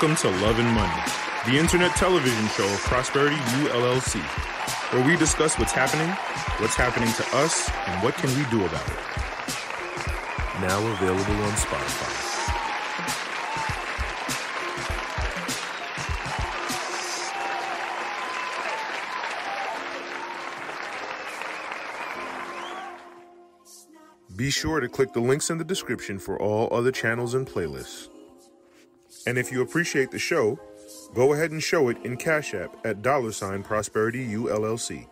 Welcome 0.00 0.16
to 0.30 0.30
Love 0.42 0.58
and 0.58 0.68
Money, 0.68 1.02
the 1.44 1.58
internet 1.58 1.94
television 1.94 2.48
show 2.48 2.64
of 2.64 2.80
Prosperity 2.84 3.36
U 3.36 3.68
LLC, 3.68 4.18
where 4.94 5.06
we 5.06 5.14
discuss 5.14 5.58
what's 5.58 5.72
happening, 5.72 6.08
what's 6.56 6.74
happening 6.74 7.12
to 7.12 7.36
us, 7.36 7.70
and 7.86 8.02
what 8.02 8.14
can 8.14 8.34
we 8.34 8.48
do 8.48 8.64
about 8.64 8.88
it. 8.88 8.96
Now 10.62 10.80
available 10.92 11.44
on 11.44 11.52
Spotify. 11.52 12.28
Be 24.34 24.48
sure 24.48 24.80
to 24.80 24.88
click 24.88 25.12
the 25.12 25.20
links 25.20 25.50
in 25.50 25.58
the 25.58 25.64
description 25.64 26.18
for 26.18 26.40
all 26.40 26.72
other 26.72 26.90
channels 26.90 27.34
and 27.34 27.46
playlists. 27.46 28.08
And 29.30 29.38
if 29.38 29.52
you 29.52 29.62
appreciate 29.62 30.10
the 30.10 30.18
show, 30.18 30.58
go 31.14 31.34
ahead 31.34 31.52
and 31.52 31.62
show 31.62 31.88
it 31.88 32.04
in 32.04 32.16
Cash 32.16 32.52
App 32.52 32.76
at 32.84 33.00
dollar 33.00 33.30
sign 33.30 33.62
Prosperity 33.62 34.26
ULLC. 34.26 35.06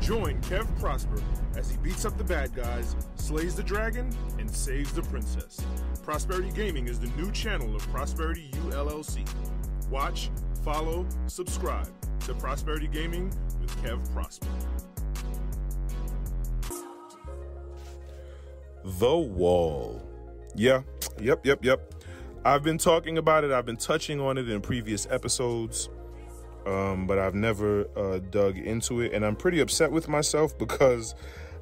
Join 0.00 0.40
Kev 0.40 0.66
Prosper 0.80 1.22
as 1.56 1.70
he 1.70 1.76
beats 1.76 2.04
up 2.04 2.18
the 2.18 2.24
bad 2.24 2.52
guys, 2.52 2.96
slays 3.14 3.54
the 3.54 3.62
dragon, 3.62 4.10
and 4.40 4.50
saves 4.50 4.92
the 4.92 5.02
princess. 5.02 5.64
Prosperity 6.02 6.50
Gaming 6.50 6.88
is 6.88 6.98
the 6.98 7.10
new 7.10 7.30
channel 7.30 7.76
of 7.76 7.82
Prosperity 7.92 8.50
ULLC. 8.54 9.24
Watch, 9.88 10.30
follow, 10.64 11.06
subscribe 11.28 11.92
to 12.22 12.34
Prosperity 12.34 12.88
Gaming 12.88 13.32
with 13.60 13.70
Kev 13.84 14.12
Prosper. 14.12 14.48
The 18.86 19.16
Wall. 19.16 20.00
Yeah, 20.54 20.82
yep, 21.20 21.44
yep, 21.44 21.64
yep. 21.64 21.92
I've 22.44 22.62
been 22.62 22.78
talking 22.78 23.18
about 23.18 23.42
it, 23.42 23.50
I've 23.50 23.66
been 23.66 23.76
touching 23.76 24.20
on 24.20 24.38
it 24.38 24.48
in 24.48 24.60
previous 24.60 25.08
episodes, 25.10 25.88
um, 26.66 27.08
but 27.08 27.18
I've 27.18 27.34
never 27.34 27.88
uh, 27.96 28.20
dug 28.30 28.56
into 28.56 29.00
it. 29.00 29.12
And 29.12 29.26
I'm 29.26 29.34
pretty 29.34 29.58
upset 29.58 29.90
with 29.90 30.08
myself 30.08 30.56
because 30.56 31.16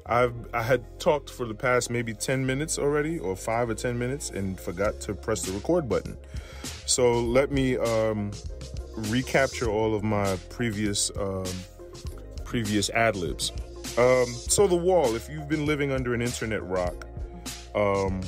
I've 0.05 0.35
I 0.53 0.61
had 0.61 0.99
talked 0.99 1.31
for 1.31 1.47
the 1.47 1.55
past 1.55 1.89
maybe 1.89 2.13
10 2.13 2.45
minutes 2.45 2.77
already, 2.77 3.17
or 3.17 3.35
five 3.35 3.71
or 3.71 3.73
10 3.75 3.97
minutes, 3.97 4.29
and 4.29 4.59
forgot 4.59 5.01
to 5.01 5.15
press 5.15 5.41
the 5.41 5.51
record 5.53 5.89
button. 5.89 6.15
So 6.85 7.19
let 7.19 7.51
me 7.51 7.75
um, 7.77 8.29
recapture 8.95 9.67
all 9.67 9.95
of 9.95 10.03
my 10.03 10.37
previous 10.49 11.09
um, 11.17 11.45
previous 12.43 12.91
ad 12.91 13.15
libs. 13.15 13.51
Um, 13.97 14.27
so 14.27 14.67
the 14.67 14.75
wall. 14.75 15.15
If 15.15 15.27
you've 15.27 15.49
been 15.49 15.65
living 15.65 15.91
under 15.91 16.13
an 16.13 16.21
internet 16.21 16.63
rock, 16.63 17.07
um, 17.75 18.21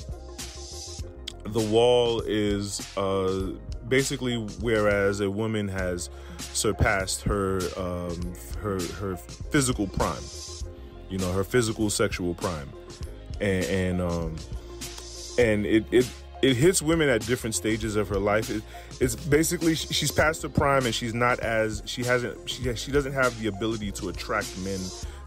the 1.45 1.61
wall 1.61 2.21
is 2.21 2.81
uh, 2.97 3.51
basically 3.87 4.35
whereas 4.61 5.21
a 5.21 5.29
woman 5.29 5.67
has 5.67 6.09
surpassed 6.53 7.21
her 7.23 7.59
um, 7.77 8.33
her 8.59 8.79
her 8.99 9.15
physical 9.15 9.87
prime, 9.87 10.23
you 11.09 11.17
know, 11.17 11.31
her 11.31 11.43
physical 11.43 11.89
sexual 11.89 12.33
prime, 12.33 12.69
and 13.39 13.65
and 13.65 14.01
um, 14.01 14.35
and 15.39 15.65
it 15.65 15.85
it 15.91 16.09
it 16.41 16.55
hits 16.55 16.81
women 16.81 17.09
at 17.09 17.25
different 17.25 17.55
stages 17.55 17.95
of 17.95 18.07
her 18.09 18.19
life. 18.19 18.49
It, 18.49 18.61
it's 18.99 19.15
basically 19.15 19.75
she's 19.75 20.11
past 20.11 20.41
her 20.43 20.49
prime 20.49 20.85
and 20.85 20.93
she's 20.93 21.13
not 21.13 21.39
as 21.39 21.81
she 21.85 22.03
hasn't 22.03 22.49
she 22.49 22.75
she 22.75 22.91
doesn't 22.91 23.13
have 23.13 23.39
the 23.39 23.47
ability 23.47 23.91
to 23.93 24.09
attract 24.09 24.57
men 24.59 24.79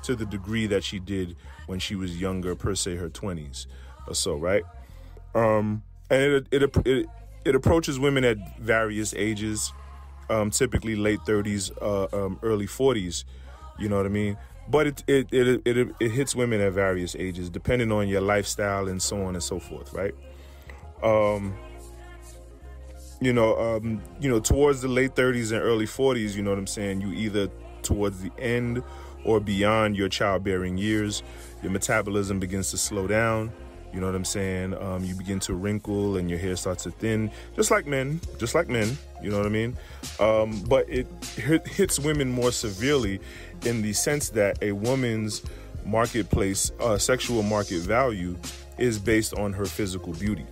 to 0.02 0.14
the 0.14 0.26
degree 0.26 0.66
that 0.66 0.84
she 0.84 0.98
did 0.98 1.36
when 1.66 1.78
she 1.78 1.94
was 1.94 2.20
younger, 2.20 2.54
per 2.54 2.74
se, 2.74 2.96
her 2.96 3.08
twenties 3.08 3.66
or 4.06 4.14
so, 4.14 4.36
right? 4.36 4.62
Um, 5.34 5.82
and 6.10 6.22
it 6.22 6.46
it 6.50 6.76
it, 6.86 7.06
it 7.44 7.54
approaches 7.54 7.98
women 7.98 8.24
at 8.24 8.58
various 8.58 9.14
ages, 9.14 9.72
um, 10.28 10.50
typically 10.50 10.96
late 10.96 11.20
thirties, 11.26 11.70
uh, 11.80 12.06
um, 12.12 12.38
early 12.42 12.66
forties. 12.66 13.24
You 13.78 13.88
know 13.88 13.96
what 13.96 14.06
I 14.06 14.10
mean? 14.10 14.36
But 14.68 14.86
it 14.86 15.04
it, 15.06 15.28
it 15.32 15.62
it 15.64 15.88
it 16.00 16.10
hits 16.10 16.34
women 16.34 16.60
at 16.60 16.72
various 16.72 17.16
ages, 17.16 17.50
depending 17.50 17.92
on 17.92 18.08
your 18.08 18.20
lifestyle 18.20 18.88
and 18.88 19.00
so 19.00 19.22
on 19.22 19.34
and 19.34 19.42
so 19.42 19.58
forth, 19.58 19.92
right? 19.92 20.14
Um, 21.02 21.54
you 23.20 23.32
know, 23.32 23.56
um, 23.58 24.02
you 24.20 24.30
know, 24.30 24.40
towards 24.40 24.80
the 24.80 24.88
late 24.88 25.14
30s 25.14 25.52
and 25.52 25.60
early 25.60 25.86
40s, 25.86 26.34
you 26.34 26.42
know 26.42 26.50
what 26.50 26.58
I'm 26.58 26.66
saying? 26.66 27.02
You 27.02 27.12
either 27.12 27.48
towards 27.82 28.20
the 28.20 28.30
end 28.38 28.82
or 29.24 29.40
beyond 29.40 29.96
your 29.96 30.08
childbearing 30.08 30.78
years, 30.78 31.22
your 31.62 31.70
metabolism 31.70 32.40
begins 32.40 32.70
to 32.70 32.78
slow 32.78 33.06
down. 33.06 33.52
You 33.92 34.00
know 34.00 34.06
what 34.06 34.14
I'm 34.14 34.24
saying? 34.24 34.74
Um, 34.74 35.04
you 35.04 35.14
begin 35.14 35.40
to 35.40 35.54
wrinkle 35.54 36.16
and 36.16 36.30
your 36.30 36.38
hair 36.38 36.56
starts 36.56 36.84
to 36.84 36.90
thin, 36.90 37.30
just 37.56 37.70
like 37.70 37.86
men, 37.86 38.20
just 38.38 38.54
like 38.54 38.68
men. 38.68 38.96
You 39.22 39.30
know 39.30 39.38
what 39.38 39.46
I 39.46 39.50
mean? 39.50 39.76
Um, 40.18 40.62
but 40.68 40.88
it 40.88 41.06
hits 41.34 41.98
women 41.98 42.30
more 42.30 42.52
severely 42.52 43.20
in 43.64 43.82
the 43.82 43.92
sense 43.92 44.30
that 44.30 44.62
a 44.62 44.72
woman's 44.72 45.42
marketplace, 45.84 46.70
uh, 46.80 46.98
sexual 46.98 47.42
market 47.42 47.80
value, 47.80 48.36
is 48.78 48.98
based 48.98 49.34
on 49.34 49.52
her 49.52 49.66
physical 49.66 50.12
beauty. 50.12 50.46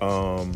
Um, 0.00 0.54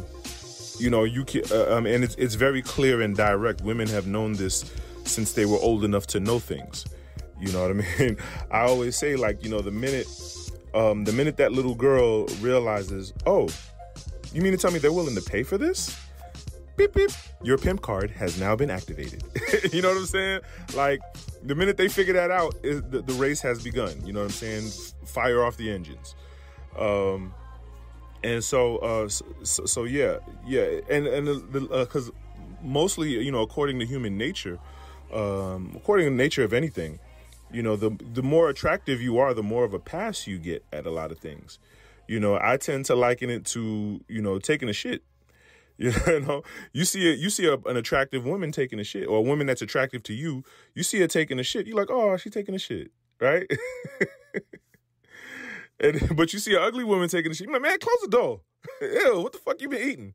you 0.78 0.90
know, 0.90 1.04
you 1.04 1.24
can, 1.24 1.42
uh, 1.50 1.76
um, 1.76 1.86
and 1.86 2.02
it's, 2.02 2.14
it's 2.16 2.34
very 2.34 2.62
clear 2.62 3.02
and 3.02 3.16
direct. 3.16 3.60
Women 3.62 3.88
have 3.88 4.06
known 4.06 4.32
this 4.34 4.70
since 5.04 5.32
they 5.32 5.46
were 5.46 5.58
old 5.58 5.84
enough 5.84 6.06
to 6.08 6.20
know 6.20 6.38
things. 6.38 6.84
You 7.40 7.52
know 7.52 7.62
what 7.62 7.70
I 7.70 7.98
mean? 7.98 8.16
I 8.50 8.62
always 8.62 8.96
say, 8.96 9.16
like, 9.16 9.42
you 9.44 9.50
know, 9.50 9.60
the 9.60 9.70
minute 9.70 10.06
um, 10.74 11.04
the 11.04 11.12
minute 11.12 11.36
that 11.38 11.52
little 11.52 11.74
girl 11.74 12.26
realizes, 12.40 13.12
oh, 13.26 13.48
you 14.32 14.42
mean 14.42 14.52
to 14.52 14.58
tell 14.58 14.70
me 14.70 14.78
they're 14.78 14.92
willing 14.92 15.14
to 15.14 15.22
pay 15.22 15.42
for 15.42 15.58
this? 15.58 15.96
Beep, 16.76 16.94
beep. 16.94 17.10
Your 17.42 17.58
pimp 17.58 17.82
card 17.82 18.10
has 18.12 18.40
now 18.40 18.56
been 18.56 18.70
activated. 18.70 19.22
you 19.72 19.82
know 19.82 19.88
what 19.88 19.98
I'm 19.98 20.06
saying? 20.06 20.40
Like, 20.74 21.00
the 21.42 21.54
minute 21.54 21.76
they 21.76 21.88
figure 21.88 22.14
that 22.14 22.30
out, 22.30 22.54
it, 22.62 22.90
the, 22.90 23.02
the, 23.02 23.12
race 23.14 23.42
has 23.42 23.62
begun. 23.62 23.94
You 24.06 24.12
know 24.12 24.20
what 24.20 24.26
I'm 24.26 24.30
saying? 24.30 24.70
Fire 25.04 25.44
off 25.44 25.56
the 25.56 25.70
engines. 25.70 26.14
Um, 26.78 27.34
and 28.22 28.42
so, 28.42 28.78
uh, 28.78 29.08
so, 29.08 29.66
so, 29.66 29.84
yeah, 29.84 30.18
yeah. 30.46 30.80
And, 30.88 31.06
and 31.06 31.52
because 31.68 32.08
uh, 32.08 32.12
mostly, 32.62 33.10
you 33.10 33.32
know, 33.32 33.42
according 33.42 33.78
to 33.80 33.86
human 33.86 34.16
nature, 34.16 34.58
um, 35.12 35.72
according 35.76 36.06
to 36.06 36.14
nature 36.14 36.44
of 36.44 36.52
anything, 36.52 36.98
you 37.52 37.62
know 37.62 37.76
the 37.76 37.90
the 38.12 38.22
more 38.22 38.48
attractive 38.48 39.00
you 39.00 39.18
are 39.18 39.34
the 39.34 39.42
more 39.42 39.64
of 39.64 39.74
a 39.74 39.78
pass 39.78 40.26
you 40.26 40.38
get 40.38 40.64
at 40.72 40.86
a 40.86 40.90
lot 40.90 41.10
of 41.10 41.18
things. 41.18 41.58
You 42.08 42.18
know 42.18 42.38
i 42.42 42.56
tend 42.56 42.86
to 42.86 42.94
liken 42.96 43.30
it 43.30 43.44
to 43.46 44.00
you 44.08 44.20
know 44.22 44.38
taking 44.38 44.68
a 44.68 44.72
shit. 44.72 45.02
You 45.78 45.92
know 46.20 46.42
you 46.74 46.84
see 46.84 47.10
it 47.10 47.18
you 47.18 47.30
see 47.30 47.46
a, 47.46 47.54
an 47.54 47.76
attractive 47.78 48.26
woman 48.26 48.52
taking 48.52 48.78
a 48.78 48.84
shit 48.84 49.08
or 49.08 49.16
a 49.16 49.22
woman 49.22 49.46
that's 49.46 49.62
attractive 49.62 50.02
to 50.04 50.12
you 50.12 50.44
you 50.74 50.82
see 50.82 51.00
her 51.00 51.06
taking 51.06 51.38
a 51.38 51.42
shit 51.42 51.66
you're 51.66 51.76
like 51.76 51.90
oh 51.90 52.18
she's 52.18 52.34
taking 52.34 52.54
a 52.54 52.58
shit 52.58 52.90
right? 53.18 53.50
And 55.80 56.14
but 56.14 56.32
you 56.32 56.38
see 56.38 56.54
an 56.54 56.62
ugly 56.62 56.84
woman 56.84 57.08
taking 57.08 57.32
a 57.32 57.34
shit 57.34 57.46
you're 57.46 57.54
like 57.54 57.62
man 57.62 57.78
close 57.78 57.96
the 58.02 58.08
door. 58.08 58.40
Ew 58.82 59.22
what 59.22 59.32
the 59.32 59.38
fuck 59.38 59.60
you 59.62 59.68
been 59.68 59.88
eating? 59.88 60.14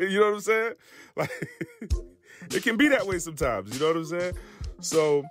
You 0.00 0.20
know 0.20 0.26
what 0.26 0.34
i'm 0.36 0.40
saying? 0.40 0.72
Like 1.16 1.30
it 2.50 2.62
can 2.62 2.76
be 2.76 2.88
that 2.88 3.06
way 3.06 3.18
sometimes 3.18 3.74
you 3.74 3.80
know 3.80 3.88
what 3.88 3.96
i'm 3.96 4.04
saying? 4.06 4.34
So 4.80 5.24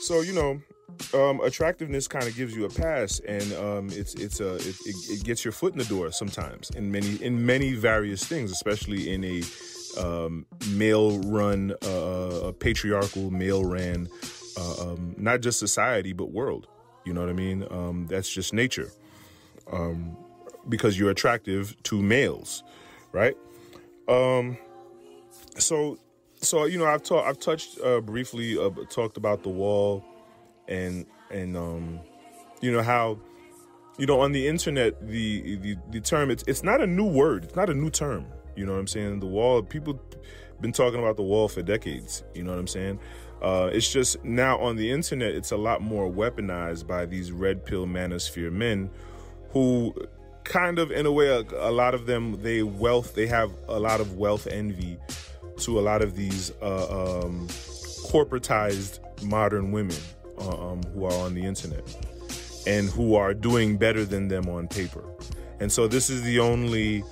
so 0.00 0.20
you 0.22 0.32
know, 0.32 0.60
um, 1.14 1.40
attractiveness 1.40 2.08
kind 2.08 2.26
of 2.26 2.34
gives 2.34 2.54
you 2.54 2.64
a 2.64 2.68
pass, 2.68 3.20
and 3.20 3.52
um, 3.54 3.88
it's 3.90 4.14
it's 4.14 4.40
a 4.40 4.56
it, 4.56 4.76
it, 4.86 5.24
gets 5.24 5.44
your 5.44 5.52
foot 5.52 5.72
in 5.72 5.78
the 5.78 5.84
door 5.84 6.10
sometimes 6.12 6.70
in 6.70 6.90
many 6.90 7.16
in 7.22 7.44
many 7.44 7.74
various 7.74 8.24
things, 8.24 8.50
especially 8.50 9.12
in 9.12 9.24
a 9.24 9.42
um, 9.98 10.46
male-run, 10.70 11.74
uh, 11.84 12.48
a 12.48 12.52
patriarchal 12.52 13.30
male-ran, 13.30 14.08
uh, 14.56 14.92
um, 14.92 15.14
not 15.18 15.40
just 15.40 15.58
society 15.58 16.12
but 16.12 16.30
world. 16.30 16.68
You 17.04 17.12
know 17.12 17.20
what 17.20 17.30
I 17.30 17.34
mean? 17.34 17.66
Um, 17.70 18.06
that's 18.08 18.30
just 18.30 18.52
nature, 18.54 18.90
um, 19.72 20.16
because 20.68 20.98
you're 20.98 21.10
attractive 21.10 21.74
to 21.84 22.00
males, 22.00 22.62
right? 23.12 23.36
so 25.58 25.98
so 26.40 26.64
you 26.64 26.78
know 26.78 26.86
I've 26.86 27.02
talked 27.02 27.28
I've 27.28 27.38
touched 27.38 27.80
uh, 27.80 28.00
briefly 28.00 28.58
uh, 28.58 28.70
talked 28.88 29.16
about 29.16 29.42
the 29.42 29.48
wall 29.48 30.04
and 30.68 31.06
and 31.30 31.56
um 31.56 32.00
you 32.60 32.72
know 32.72 32.82
how 32.82 33.18
you 33.98 34.06
know 34.06 34.20
on 34.20 34.32
the 34.32 34.46
internet 34.46 35.06
the 35.06 35.56
the, 35.56 35.76
the 35.90 36.00
term 36.00 36.30
it's 36.30 36.44
it's 36.46 36.62
not 36.62 36.80
a 36.80 36.86
new 36.86 37.06
word. 37.06 37.44
It's 37.44 37.56
not 37.56 37.68
a 37.70 37.74
new 37.74 37.90
term. 37.90 38.26
You 38.56 38.66
know 38.66 38.72
what 38.72 38.80
I'm 38.80 38.86
saying? 38.86 39.20
The 39.20 39.26
wall 39.26 39.62
people 39.62 40.00
been 40.60 40.72
talking 40.72 40.98
about 40.98 41.16
the 41.16 41.22
wall 41.22 41.48
for 41.48 41.62
decades. 41.62 42.22
You 42.34 42.44
know 42.44 42.50
what 42.50 42.58
I'm 42.58 42.66
saying? 42.66 42.98
Uh, 43.42 43.70
it's 43.72 43.90
just 43.90 44.22
now 44.22 44.58
on 44.58 44.76
the 44.76 44.90
internet 44.90 45.34
it's 45.34 45.50
a 45.50 45.56
lot 45.56 45.80
more 45.80 46.10
weaponized 46.10 46.86
by 46.86 47.06
these 47.06 47.32
red 47.32 47.64
pill 47.64 47.86
manosphere 47.86 48.52
men 48.52 48.90
who 49.50 49.94
kind 50.44 50.78
of 50.78 50.90
in 50.90 51.06
a 51.06 51.12
way 51.12 51.28
a, 51.28 51.40
a 51.58 51.70
lot 51.70 51.94
of 51.94 52.06
them 52.06 52.42
they 52.42 52.62
wealth 52.62 53.14
they 53.14 53.26
have 53.26 53.50
a 53.68 53.78
lot 53.78 54.00
of 54.00 54.16
wealth 54.16 54.46
envy 54.46 54.98
to 55.60 55.78
a 55.78 55.82
lot 55.82 56.02
of 56.02 56.16
these 56.16 56.52
uh, 56.62 57.22
um, 57.22 57.46
corporatized 58.10 58.98
modern 59.22 59.72
women 59.72 59.96
uh, 60.38 60.72
um, 60.72 60.82
who 60.94 61.04
are 61.04 61.12
on 61.12 61.34
the 61.34 61.42
internet 61.42 61.84
and 62.66 62.88
who 62.90 63.14
are 63.14 63.32
doing 63.34 63.76
better 63.76 64.04
than 64.04 64.28
them 64.28 64.48
on 64.48 64.68
paper. 64.68 65.04
And 65.60 65.70
so 65.70 65.86
this 65.86 66.10
is 66.10 66.22
the 66.22 66.38
only 66.40 67.02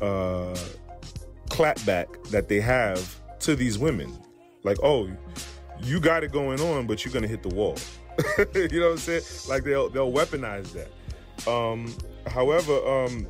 uh, 0.00 0.56
clapback 1.50 2.30
that 2.30 2.48
they 2.48 2.60
have 2.60 3.20
to 3.40 3.54
these 3.54 3.78
women. 3.78 4.12
Like, 4.62 4.78
oh, 4.82 5.10
you 5.82 6.00
got 6.00 6.24
it 6.24 6.32
going 6.32 6.60
on, 6.60 6.86
but 6.86 7.04
you're 7.04 7.12
gonna 7.12 7.28
hit 7.28 7.42
the 7.42 7.54
wall. 7.54 7.76
you 8.54 8.80
know 8.80 8.86
what 8.86 8.92
I'm 8.92 8.98
saying? 8.98 9.22
Like 9.48 9.64
they'll 9.64 9.88
they'll 9.90 10.12
weaponize 10.12 10.72
that. 10.72 11.50
Um, 11.50 11.94
however, 12.26 12.74
um, 12.88 13.26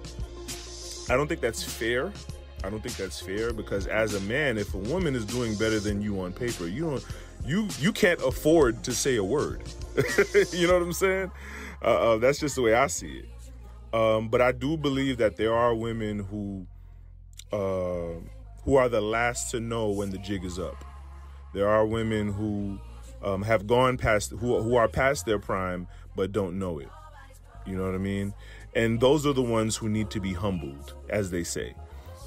I 1.09 1.17
don't 1.17 1.27
think 1.27 1.41
that's 1.41 1.63
fair 1.63 2.13
I 2.65 2.71
don't 2.71 2.83
think 2.83 2.97
that's 2.97 3.21
fair 3.21 3.53
because 3.53 3.87
as 3.87 4.15
a 4.15 4.21
man, 4.21 4.57
if 4.57 4.73
a 4.73 4.79
woman 4.79 5.15
is 5.15 5.27
doing 5.27 5.55
better 5.55 5.79
than 5.79 6.01
you 6.01 6.23
on 6.23 6.33
paper, 6.33 6.67
you 6.67 6.91
don't 6.91 7.07
you 7.45 7.69
you 7.79 7.93
can't 7.93 8.21
afford 8.23 8.83
to 8.85 8.93
say 8.93 9.17
a 9.17 9.25
word. 9.25 9.63
you 10.51 10.67
know 10.67 10.73
what 10.73 10.83
I'm 10.83 10.93
saying? 10.95 11.31
Uh, 11.83 12.15
uh, 12.15 12.17
that's 12.17 12.39
just 12.39 12.57
the 12.57 12.63
way 12.63 12.73
I 12.73 12.87
see 12.87 13.19
it. 13.23 13.95
Um, 13.95 14.29
but 14.29 14.41
I 14.41 14.53
do 14.53 14.79
believe 14.79 15.19
that 15.19 15.37
there 15.37 15.55
are 15.55 15.75
women 15.75 16.21
who 16.21 16.67
uh, 17.53 18.19
who 18.65 18.77
are 18.77 18.89
the 18.89 19.03
last 19.03 19.51
to 19.51 19.61
know 19.61 19.91
when 19.91 20.09
the 20.09 20.19
jig 20.19 20.43
is 20.43 20.59
up. 20.59 20.87
There 21.53 21.69
are 21.69 21.85
women 21.85 22.33
who 22.33 22.79
um, 23.23 23.43
have 23.43 23.67
gone 23.67 23.99
past 23.99 24.31
who 24.31 24.63
who 24.63 24.77
are 24.77 24.89
past 24.89 25.27
their 25.27 25.39
prime 25.39 25.87
but 26.17 26.33
don't 26.33 26.59
know 26.59 26.79
it. 26.79 26.89
You 27.67 27.77
know 27.77 27.85
what 27.85 27.95
I 27.95 27.99
mean? 27.99 28.33
And 28.75 29.01
those 29.01 29.27
are 29.27 29.35
the 29.35 29.43
ones 29.43 29.77
who 29.77 29.91
need 29.91 30.09
to 30.11 30.21
be 30.21 30.33
humbled, 30.33 30.95
as 31.11 31.31
they 31.31 31.45
say 31.45 31.75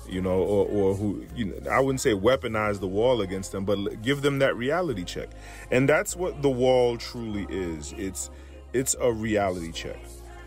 you 0.07 0.21
know, 0.21 0.39
or, 0.39 0.65
or 0.67 0.95
who, 0.95 1.25
you 1.35 1.45
know, 1.45 1.69
I 1.69 1.79
wouldn't 1.79 2.01
say 2.01 2.13
weaponize 2.13 2.79
the 2.79 2.87
wall 2.87 3.21
against 3.21 3.51
them, 3.51 3.65
but 3.65 4.01
give 4.01 4.21
them 4.21 4.39
that 4.39 4.55
reality 4.55 5.03
check. 5.03 5.29
And 5.71 5.87
that's 5.87 6.15
what 6.15 6.41
the 6.41 6.49
wall 6.49 6.97
truly 6.97 7.45
is. 7.49 7.93
It's, 7.97 8.29
it's 8.73 8.95
a 8.99 9.11
reality 9.11 9.71
check. 9.71 9.99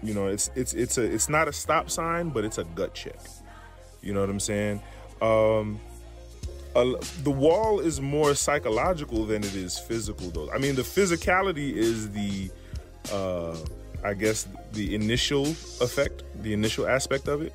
You 0.03 0.15
know, 0.15 0.29
it's, 0.29 0.51
it's, 0.55 0.73
it's 0.73 0.99
a, 0.99 1.03
it's 1.03 1.29
not 1.29 1.49
a 1.49 1.53
stop 1.53 1.91
sign, 1.91 2.31
but 2.31 2.45
it's 2.45 2.59
a 2.59 2.65
gut 2.65 2.95
check. 2.95 3.21
You 4.03 4.15
know 4.15 4.21
what 4.21 4.31
I'm 4.31 4.41
saying? 4.41 4.83
Um, 5.21 5.81
the 6.75 7.31
wall 7.31 7.81
is 7.81 8.01
more 8.01 8.35
psychological 8.35 9.27
than 9.27 9.45
it 9.45 9.55
is 9.55 9.79
physical, 9.79 10.31
though. 10.31 10.51
I 10.51 10.59
mean, 10.59 10.75
the 10.75 10.83
physicality 10.83 11.75
is 11.75 12.11
the, 12.13 12.51
uh, 13.13 13.57
I 14.03 14.15
guess, 14.15 14.49
the 14.73 14.95
initial 14.95 15.47
effect, 15.47 16.23
the 16.43 16.55
initial 16.55 16.87
aspect 16.87 17.29
of 17.29 17.43
it 17.43 17.55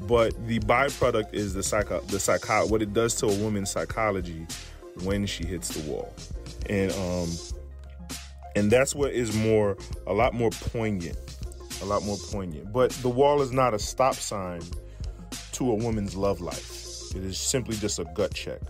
but 0.00 0.34
the 0.46 0.58
byproduct 0.60 1.32
is 1.32 1.54
the 1.54 1.62
psycho 1.62 2.00
the 2.02 2.20
psycho 2.20 2.66
what 2.66 2.82
it 2.82 2.92
does 2.92 3.14
to 3.16 3.26
a 3.26 3.34
woman's 3.38 3.70
psychology 3.70 4.46
when 5.02 5.26
she 5.26 5.44
hits 5.44 5.68
the 5.68 5.90
wall. 5.90 6.14
And 6.68 6.92
um 6.92 7.30
and 8.56 8.70
that's 8.70 8.94
what 8.94 9.12
is 9.12 9.36
more 9.36 9.76
a 10.06 10.12
lot 10.12 10.34
more 10.34 10.50
poignant 10.50 11.18
a 11.82 11.84
lot 11.84 12.04
more 12.04 12.16
poignant. 12.30 12.72
But 12.72 12.90
the 12.90 13.08
wall 13.08 13.42
is 13.42 13.52
not 13.52 13.74
a 13.74 13.78
stop 13.78 14.14
sign 14.14 14.62
to 15.52 15.70
a 15.70 15.74
woman's 15.74 16.16
love 16.16 16.40
life. 16.40 17.14
It 17.14 17.24
is 17.24 17.38
simply 17.38 17.76
just 17.76 17.98
a 17.98 18.04
gut 18.14 18.34
check. 18.34 18.60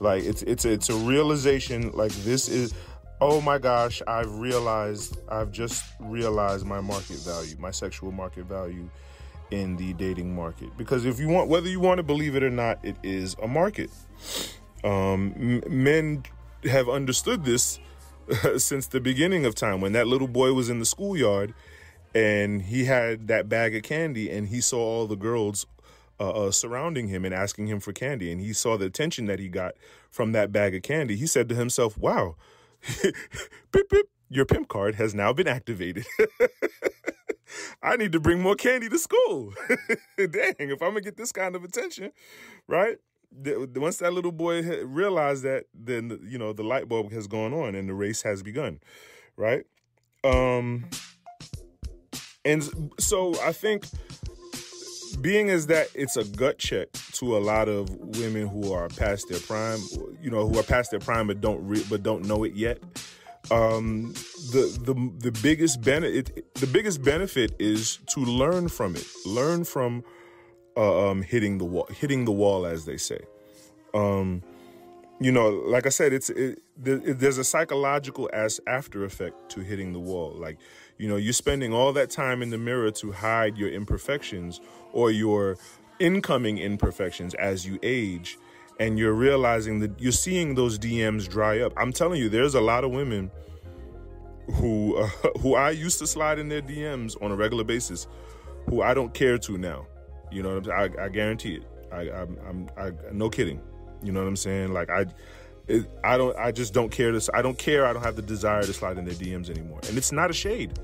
Like 0.00 0.24
it's 0.24 0.42
it's 0.42 0.64
a, 0.64 0.72
it's 0.72 0.88
a 0.88 0.94
realization 0.94 1.92
like 1.92 2.12
this 2.24 2.48
is 2.48 2.74
oh 3.20 3.40
my 3.40 3.56
gosh 3.56 4.02
i've 4.08 4.34
realized 4.40 5.16
i've 5.28 5.52
just 5.52 5.84
realized 6.00 6.66
my 6.66 6.80
market 6.80 7.18
value 7.18 7.54
my 7.56 7.70
sexual 7.70 8.10
market 8.10 8.44
value 8.46 8.90
in 9.52 9.76
the 9.76 9.92
dating 9.92 10.34
market. 10.34 10.76
Because 10.76 11.04
if 11.04 11.20
you 11.20 11.28
want 11.28 11.48
whether 11.48 11.68
you 11.68 11.78
want 11.78 11.98
to 11.98 12.02
believe 12.02 12.34
it 12.34 12.42
or 12.42 12.50
not 12.50 12.78
it 12.82 12.96
is 13.02 13.36
a 13.42 13.46
market. 13.46 13.90
Um, 14.82 15.34
m- 15.36 15.62
men 15.68 16.24
have 16.64 16.88
understood 16.88 17.44
this 17.44 17.78
since 18.56 18.86
the 18.88 19.00
beginning 19.00 19.44
of 19.44 19.54
time 19.54 19.80
when 19.80 19.92
that 19.92 20.06
little 20.06 20.26
boy 20.26 20.52
was 20.54 20.70
in 20.70 20.78
the 20.78 20.86
schoolyard 20.86 21.54
and 22.14 22.62
he 22.62 22.84
had 22.86 23.28
that 23.28 23.48
bag 23.48 23.76
of 23.76 23.82
candy 23.82 24.30
and 24.30 24.48
he 24.48 24.60
saw 24.60 24.78
all 24.78 25.06
the 25.06 25.16
girls 25.16 25.66
uh, 26.18 26.30
uh, 26.30 26.50
surrounding 26.50 27.08
him 27.08 27.24
and 27.24 27.34
asking 27.34 27.66
him 27.66 27.80
for 27.80 27.92
candy. 27.92 28.32
And 28.32 28.40
he 28.40 28.52
saw 28.52 28.76
the 28.76 28.86
attention 28.86 29.26
that 29.26 29.38
he 29.38 29.48
got 29.48 29.74
from 30.10 30.32
that 30.32 30.50
bag 30.50 30.74
of 30.74 30.82
candy. 30.82 31.16
He 31.16 31.26
said 31.26 31.48
to 31.50 31.54
himself 31.54 31.98
wow 31.98 32.36
beep, 33.72 33.88
beep, 33.90 34.06
your 34.28 34.44
pimp 34.44 34.68
card 34.68 34.94
has 34.96 35.14
now 35.14 35.32
been 35.32 35.46
activated 35.46 36.06
I 37.82 37.96
need 37.96 38.12
to 38.12 38.20
bring 38.20 38.40
more 38.40 38.54
candy 38.54 38.88
to 38.88 38.98
school. 38.98 39.52
Dang, 40.16 40.54
if 40.58 40.82
I'm 40.82 40.90
gonna 40.90 41.00
get 41.00 41.16
this 41.16 41.32
kind 41.32 41.56
of 41.56 41.64
attention, 41.64 42.12
right? 42.66 42.98
Once 43.44 43.96
that 43.98 44.12
little 44.12 44.32
boy 44.32 44.62
realized 44.84 45.42
that, 45.44 45.64
then 45.74 46.20
you 46.22 46.38
know 46.38 46.52
the 46.52 46.62
light 46.62 46.88
bulb 46.88 47.12
has 47.12 47.26
gone 47.26 47.52
on 47.52 47.74
and 47.74 47.88
the 47.88 47.94
race 47.94 48.22
has 48.22 48.42
begun, 48.42 48.80
right? 49.36 49.64
Um, 50.24 50.84
and 52.44 52.92
so 52.98 53.34
I 53.40 53.52
think 53.52 53.86
being 55.20 55.50
as 55.50 55.68
that 55.68 55.88
it's 55.94 56.16
a 56.16 56.24
gut 56.24 56.58
check 56.58 56.88
to 57.12 57.36
a 57.36 57.38
lot 57.38 57.68
of 57.68 57.88
women 58.18 58.48
who 58.48 58.72
are 58.72 58.88
past 58.88 59.28
their 59.28 59.38
prime, 59.40 59.78
you 60.20 60.30
know, 60.30 60.48
who 60.48 60.58
are 60.58 60.64
past 60.64 60.90
their 60.90 61.00
prime 61.00 61.26
but 61.26 61.40
don't 61.40 61.66
re- 61.66 61.84
but 61.88 62.02
don't 62.02 62.24
know 62.26 62.44
it 62.44 62.54
yet 62.54 62.82
um, 63.52 64.14
the 64.50 64.78
the 64.82 65.30
the 65.30 65.38
biggest 65.42 65.82
benefit 65.82 66.54
the 66.54 66.66
biggest 66.66 67.02
benefit 67.02 67.54
is 67.58 67.98
to 68.08 68.20
learn 68.20 68.68
from 68.68 68.96
it. 68.96 69.06
Learn 69.26 69.64
from 69.64 70.04
uh, 70.76 71.10
um, 71.10 71.22
hitting 71.22 71.58
the 71.58 71.64
wall, 71.64 71.86
hitting 71.90 72.24
the 72.24 72.32
wall, 72.32 72.64
as 72.64 72.86
they 72.86 72.96
say. 72.96 73.20
Um, 73.92 74.42
you 75.20 75.30
know, 75.30 75.50
like 75.50 75.86
I 75.86 75.90
said, 75.90 76.12
it's 76.12 76.30
it, 76.30 76.62
there's 76.76 77.38
a 77.38 77.44
psychological 77.44 78.30
as 78.32 78.60
after 78.66 79.04
effect 79.04 79.50
to 79.50 79.60
hitting 79.60 79.92
the 79.92 80.00
wall. 80.00 80.32
Like, 80.32 80.58
you 80.98 81.08
know, 81.08 81.16
you're 81.16 81.32
spending 81.32 81.72
all 81.72 81.92
that 81.92 82.10
time 82.10 82.42
in 82.42 82.50
the 82.50 82.58
mirror 82.58 82.90
to 82.92 83.12
hide 83.12 83.58
your 83.58 83.68
imperfections 83.68 84.60
or 84.92 85.10
your 85.10 85.58
incoming 86.00 86.58
imperfections 86.58 87.34
as 87.34 87.66
you 87.66 87.78
age 87.82 88.38
and 88.80 88.98
you're 88.98 89.12
realizing 89.12 89.80
that 89.80 90.00
you're 90.00 90.12
seeing 90.12 90.54
those 90.54 90.78
DMs 90.78 91.28
dry 91.28 91.60
up. 91.60 91.72
I'm 91.76 91.92
telling 91.92 92.20
you, 92.20 92.28
there's 92.28 92.54
a 92.54 92.60
lot 92.60 92.84
of 92.84 92.90
women 92.90 93.30
who 94.54 94.96
uh, 94.96 95.06
who 95.40 95.54
I 95.54 95.70
used 95.70 95.98
to 96.00 96.06
slide 96.06 96.38
in 96.38 96.48
their 96.48 96.62
DMs 96.62 97.20
on 97.22 97.30
a 97.30 97.36
regular 97.36 97.64
basis, 97.64 98.06
who 98.68 98.82
I 98.82 98.94
don't 98.94 99.12
care 99.14 99.38
to 99.38 99.58
now. 99.58 99.86
You 100.30 100.42
know, 100.42 100.56
what 100.56 100.68
I'm 100.68 100.90
saying? 100.90 101.00
I 101.00 101.08
guarantee 101.08 101.54
it. 101.56 101.64
I, 101.92 102.10
I'm, 102.10 102.38
I'm 102.48 102.70
I, 102.78 102.92
no 103.12 103.28
kidding. 103.28 103.60
You 104.02 104.12
know 104.12 104.20
what 104.20 104.28
I'm 104.28 104.36
saying? 104.36 104.72
Like 104.72 104.90
I, 104.90 105.06
it, 105.68 105.88
I 106.02 106.16
don't. 106.16 106.36
I 106.36 106.50
just 106.52 106.74
don't 106.74 106.90
care. 106.90 107.12
To, 107.12 107.30
I 107.34 107.42
don't 107.42 107.58
care. 107.58 107.86
I 107.86 107.92
don't 107.92 108.02
have 108.02 108.16
the 108.16 108.22
desire 108.22 108.62
to 108.62 108.72
slide 108.72 108.98
in 108.98 109.04
their 109.04 109.14
DMs 109.14 109.50
anymore. 109.50 109.80
And 109.88 109.96
it's 109.96 110.10
not 110.10 110.30
a 110.30 110.32
shade. 110.32 110.78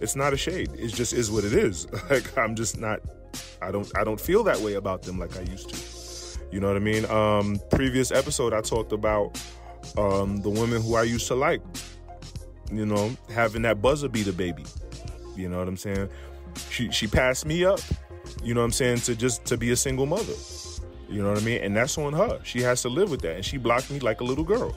It's 0.00 0.16
not 0.16 0.32
a 0.32 0.36
shade. 0.36 0.70
It 0.74 0.88
just 0.88 1.12
is 1.12 1.30
what 1.30 1.44
it 1.44 1.52
is. 1.52 1.86
Like 2.10 2.36
I'm 2.38 2.54
just 2.54 2.78
not. 2.78 3.00
I 3.60 3.70
don't. 3.70 3.90
I 3.96 4.04
don't 4.04 4.20
feel 4.20 4.44
that 4.44 4.58
way 4.60 4.74
about 4.74 5.02
them 5.02 5.18
like 5.18 5.36
I 5.36 5.42
used 5.42 5.70
to. 5.70 6.01
You 6.52 6.60
know 6.60 6.68
what 6.68 6.76
I 6.76 6.80
mean? 6.80 7.06
Um, 7.06 7.58
previous 7.70 8.12
episode, 8.12 8.52
I 8.52 8.60
talked 8.60 8.92
about 8.92 9.40
um, 9.96 10.42
the 10.42 10.50
women 10.50 10.82
who 10.82 10.94
I 10.94 11.02
used 11.02 11.26
to 11.28 11.34
like. 11.34 11.62
You 12.70 12.86
know, 12.86 13.10
having 13.34 13.62
that 13.62 13.82
buzzer 13.82 14.08
beater 14.08 14.32
baby. 14.32 14.64
You 15.34 15.48
know 15.48 15.58
what 15.58 15.68
I'm 15.68 15.76
saying? 15.76 16.08
She 16.70 16.90
she 16.90 17.06
passed 17.06 17.46
me 17.46 17.64
up. 17.64 17.80
You 18.42 18.54
know 18.54 18.60
what 18.60 18.66
I'm 18.66 18.72
saying? 18.72 18.98
To 18.98 19.16
just 19.16 19.44
to 19.46 19.56
be 19.56 19.70
a 19.70 19.76
single 19.76 20.06
mother. 20.06 20.34
You 21.08 21.22
know 21.22 21.30
what 21.30 21.40
I 21.40 21.44
mean? 21.44 21.62
And 21.62 21.76
that's 21.76 21.98
on 21.98 22.12
her. 22.12 22.40
She 22.44 22.60
has 22.62 22.82
to 22.82 22.88
live 22.88 23.10
with 23.10 23.20
that. 23.22 23.36
And 23.36 23.44
she 23.44 23.58
blocked 23.58 23.90
me 23.90 23.98
like 23.98 24.20
a 24.20 24.24
little 24.24 24.44
girl. 24.44 24.74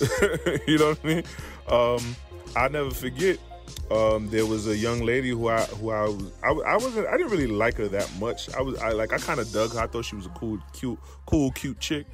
you 0.66 0.78
know 0.78 0.90
what 0.90 0.98
I 1.04 1.06
mean? 1.06 1.22
Um, 1.68 2.16
I 2.56 2.68
never 2.68 2.90
forget 2.90 3.38
um, 3.90 4.28
there 4.30 4.46
was 4.46 4.66
a 4.68 4.76
young 4.76 5.00
lady 5.00 5.30
who 5.30 5.48
I 5.48 5.62
who 5.62 5.90
I 5.90 6.04
was 6.04 6.32
I, 6.42 6.50
I 6.50 6.74
wasn't 6.76 7.06
I 7.08 7.16
didn't 7.16 7.30
really 7.30 7.46
like 7.46 7.76
her 7.76 7.88
that 7.88 8.10
much. 8.18 8.52
I 8.54 8.62
was 8.62 8.78
I 8.78 8.90
like 8.90 9.12
I 9.12 9.18
kind 9.18 9.40
of 9.40 9.52
dug 9.52 9.74
her. 9.74 9.80
I 9.80 9.86
thought 9.86 10.04
she 10.04 10.16
was 10.16 10.26
a 10.26 10.30
cool 10.30 10.58
cute 10.72 10.98
cool 11.26 11.50
cute 11.52 11.78
chick. 11.78 12.06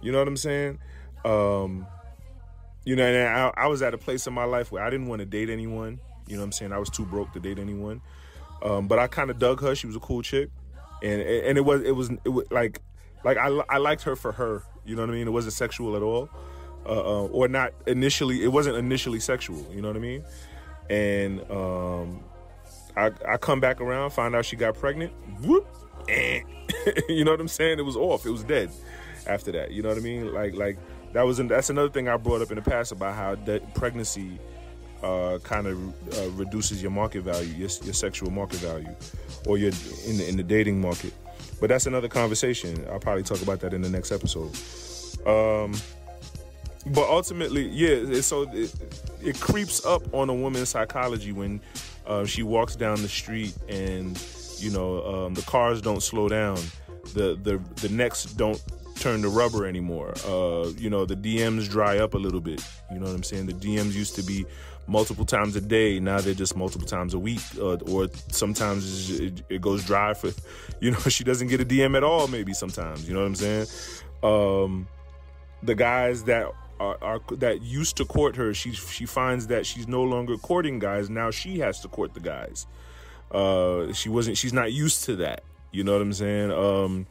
You 0.00 0.12
know 0.12 0.18
what 0.18 0.28
I'm 0.28 0.36
saying? 0.36 0.78
Um, 1.24 1.86
you 2.84 2.94
know, 2.96 3.04
and 3.04 3.28
I, 3.28 3.52
I 3.56 3.66
was 3.66 3.82
at 3.82 3.94
a 3.94 3.98
place 3.98 4.26
in 4.26 4.32
my 4.32 4.44
life 4.44 4.70
where 4.70 4.82
I 4.82 4.90
didn't 4.90 5.08
want 5.08 5.20
to 5.20 5.26
date 5.26 5.50
anyone. 5.50 5.98
You 6.26 6.36
know 6.36 6.42
what 6.42 6.46
I'm 6.46 6.52
saying? 6.52 6.72
I 6.72 6.78
was 6.78 6.90
too 6.90 7.04
broke 7.04 7.32
to 7.32 7.40
date 7.40 7.58
anyone. 7.58 8.00
Um, 8.62 8.86
but 8.86 8.98
I 8.98 9.06
kind 9.06 9.30
of 9.30 9.38
dug 9.38 9.60
her. 9.60 9.74
She 9.74 9.86
was 9.86 9.96
a 9.96 10.00
cool 10.00 10.22
chick, 10.22 10.50
and 11.02 11.20
and 11.20 11.58
it 11.58 11.64
was 11.64 11.82
it 11.82 11.92
was 11.92 12.10
it 12.24 12.28
was 12.28 12.46
like 12.50 12.80
like 13.24 13.36
I 13.36 13.48
I 13.68 13.78
liked 13.78 14.02
her 14.02 14.16
for 14.16 14.32
her. 14.32 14.62
You 14.84 14.94
know 14.96 15.02
what 15.02 15.10
I 15.10 15.14
mean? 15.14 15.26
It 15.26 15.32
wasn't 15.32 15.54
sexual 15.54 15.96
at 15.96 16.02
all, 16.02 16.28
uh, 16.86 16.90
uh, 16.90 17.26
or 17.26 17.48
not 17.48 17.72
initially. 17.86 18.42
It 18.42 18.52
wasn't 18.52 18.76
initially 18.76 19.20
sexual. 19.20 19.66
You 19.72 19.82
know 19.82 19.88
what 19.88 19.96
I 19.96 20.00
mean? 20.00 20.24
And 20.90 21.40
um, 21.50 22.24
I, 22.96 23.10
I 23.26 23.36
come 23.36 23.60
back 23.60 23.80
around, 23.80 24.10
find 24.10 24.34
out 24.34 24.44
she 24.44 24.56
got 24.56 24.74
pregnant. 24.74 25.12
Whoop, 25.42 25.66
eh. 26.08 26.40
you 27.08 27.24
know 27.24 27.32
what 27.32 27.40
I'm 27.40 27.48
saying? 27.48 27.78
It 27.78 27.84
was 27.84 27.96
off. 27.96 28.26
It 28.26 28.30
was 28.30 28.44
dead 28.44 28.70
after 29.26 29.52
that. 29.52 29.70
You 29.70 29.82
know 29.82 29.90
what 29.90 29.98
I 29.98 30.00
mean? 30.00 30.32
Like 30.32 30.54
like 30.54 30.78
that 31.12 31.22
was 31.22 31.38
that's 31.38 31.70
another 31.70 31.90
thing 31.90 32.08
I 32.08 32.16
brought 32.16 32.42
up 32.42 32.50
in 32.50 32.56
the 32.56 32.62
past 32.62 32.92
about 32.92 33.14
how 33.14 33.34
de- 33.34 33.60
pregnancy 33.74 34.38
uh, 35.02 35.38
kind 35.42 35.66
of 35.66 36.18
uh, 36.18 36.30
reduces 36.30 36.82
your 36.82 36.90
market 36.90 37.22
value, 37.22 37.48
your, 37.50 37.68
your 37.82 37.94
sexual 37.94 38.30
market 38.30 38.58
value, 38.58 38.94
or 39.46 39.58
your 39.58 39.72
in 40.06 40.18
the, 40.18 40.28
in 40.28 40.36
the 40.36 40.42
dating 40.42 40.80
market. 40.80 41.12
But 41.60 41.68
that's 41.68 41.86
another 41.86 42.08
conversation. 42.08 42.86
I'll 42.90 42.98
probably 42.98 43.22
talk 43.22 43.42
about 43.42 43.60
that 43.60 43.74
in 43.74 43.82
the 43.82 43.88
next 43.88 44.12
episode. 44.12 44.54
Um, 45.26 45.74
but 46.92 47.08
ultimately, 47.08 47.68
yeah. 47.68 48.20
So 48.20 48.42
it, 48.52 48.74
it, 49.22 49.40
creeps 49.40 49.84
up 49.84 50.02
on 50.14 50.28
a 50.28 50.34
woman's 50.34 50.70
psychology 50.70 51.32
when 51.32 51.60
uh, 52.06 52.24
she 52.24 52.42
walks 52.42 52.76
down 52.76 53.02
the 53.02 53.08
street 53.08 53.54
and 53.68 54.20
you 54.58 54.70
know 54.70 55.26
um, 55.26 55.34
the 55.34 55.42
cars 55.42 55.80
don't 55.80 56.02
slow 56.02 56.28
down, 56.28 56.58
the 57.14 57.38
the 57.42 57.60
the 57.76 57.88
necks 57.88 58.24
don't 58.24 58.62
turn 58.96 59.22
to 59.22 59.28
rubber 59.28 59.66
anymore. 59.66 60.14
Uh, 60.26 60.68
you 60.76 60.90
know 60.90 61.04
the 61.04 61.16
DMs 61.16 61.68
dry 61.68 61.98
up 61.98 62.14
a 62.14 62.18
little 62.18 62.40
bit. 62.40 62.62
You 62.92 62.98
know 62.98 63.06
what 63.06 63.14
I'm 63.14 63.22
saying? 63.22 63.46
The 63.46 63.54
DMs 63.54 63.94
used 63.94 64.14
to 64.16 64.22
be 64.22 64.46
multiple 64.88 65.24
times 65.24 65.54
a 65.54 65.60
day. 65.60 66.00
Now 66.00 66.20
they're 66.20 66.34
just 66.34 66.56
multiple 66.56 66.86
times 66.86 67.14
a 67.14 67.18
week, 67.18 67.40
uh, 67.58 67.76
or 67.90 68.08
sometimes 68.28 69.20
it, 69.20 69.42
it, 69.48 69.60
goes 69.60 69.84
dry 69.84 70.14
for, 70.14 70.30
you 70.80 70.90
know, 70.90 70.98
she 71.00 71.22
doesn't 71.22 71.48
get 71.48 71.60
a 71.60 71.64
DM 71.64 71.96
at 71.96 72.02
all. 72.02 72.26
Maybe 72.26 72.52
sometimes, 72.54 73.06
you 73.06 73.14
know 73.14 73.20
what 73.20 73.26
I'm 73.26 73.34
saying? 73.34 73.66
Um, 74.22 74.88
the 75.62 75.74
guys 75.74 76.24
that 76.24 76.50
are, 76.80 76.98
are, 77.02 77.20
that 77.36 77.62
used 77.62 77.96
to 77.96 78.04
court 78.04 78.36
her, 78.36 78.54
she 78.54 78.72
she 78.72 79.06
finds 79.06 79.46
that 79.48 79.66
she's 79.66 79.88
no 79.88 80.02
longer 80.02 80.36
courting 80.36 80.78
guys. 80.78 81.10
Now 81.10 81.30
she 81.30 81.58
has 81.60 81.80
to 81.80 81.88
court 81.88 82.14
the 82.14 82.20
guys. 82.20 82.66
Uh, 83.30 83.92
she 83.92 84.08
wasn't. 84.08 84.38
She's 84.38 84.52
not 84.52 84.72
used 84.72 85.04
to 85.04 85.16
that. 85.16 85.42
You 85.72 85.84
know 85.84 85.92
what 85.92 86.02
I'm 86.02 86.12
saying? 86.12 86.50
Um, 86.50 87.06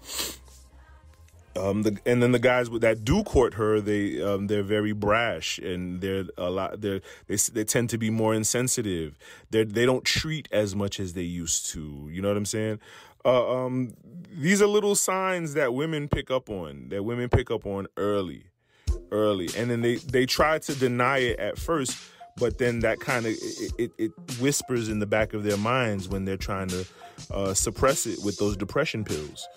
um, 1.57 1.83
the, 1.83 1.97
and 2.05 2.21
then 2.21 2.31
the 2.31 2.39
guys 2.39 2.69
that 2.69 3.03
do 3.03 3.23
court 3.23 3.55
her, 3.55 3.81
they 3.81 4.21
um, 4.21 4.47
they're 4.47 4.63
very 4.63 4.93
brash 4.93 5.57
and 5.59 6.01
they're 6.01 6.25
a 6.37 6.49
lot. 6.49 6.81
They're, 6.81 7.01
they 7.27 7.35
they 7.35 7.63
tend 7.63 7.89
to 7.91 7.97
be 7.97 8.09
more 8.09 8.33
insensitive. 8.33 9.17
They 9.49 9.63
they 9.63 9.85
don't 9.85 10.05
treat 10.05 10.47
as 10.51 10.75
much 10.75 10.99
as 10.99 11.13
they 11.13 11.23
used 11.23 11.67
to. 11.71 12.09
You 12.11 12.21
know 12.21 12.29
what 12.29 12.37
I'm 12.37 12.45
saying? 12.45 12.79
Uh, 13.25 13.65
um, 13.65 13.93
these 14.31 14.61
are 14.61 14.67
little 14.67 14.95
signs 14.95 15.53
that 15.55 15.73
women 15.73 16.07
pick 16.07 16.31
up 16.31 16.49
on. 16.49 16.89
That 16.89 17.03
women 17.03 17.29
pick 17.29 17.51
up 17.51 17.65
on 17.65 17.87
early, 17.97 18.45
early, 19.11 19.49
and 19.57 19.69
then 19.69 19.81
they 19.81 19.95
they 19.95 20.25
try 20.25 20.59
to 20.59 20.75
deny 20.75 21.19
it 21.19 21.39
at 21.39 21.57
first, 21.57 21.97
but 22.37 22.57
then 22.57 22.79
that 22.79 22.99
kind 22.99 23.25
of 23.25 23.33
it, 23.33 23.71
it, 23.77 23.91
it, 23.97 24.11
whispers 24.39 24.89
in 24.89 24.99
the 24.99 25.05
back 25.05 25.33
of 25.33 25.43
their 25.43 25.57
minds 25.57 26.07
when 26.07 26.25
they're 26.25 26.37
trying 26.37 26.67
to 26.69 26.85
uh, 27.31 27.53
suppress 27.53 28.05
it 28.05 28.19
with 28.23 28.37
those 28.37 28.57
depression 28.57 29.03
pills. 29.03 29.47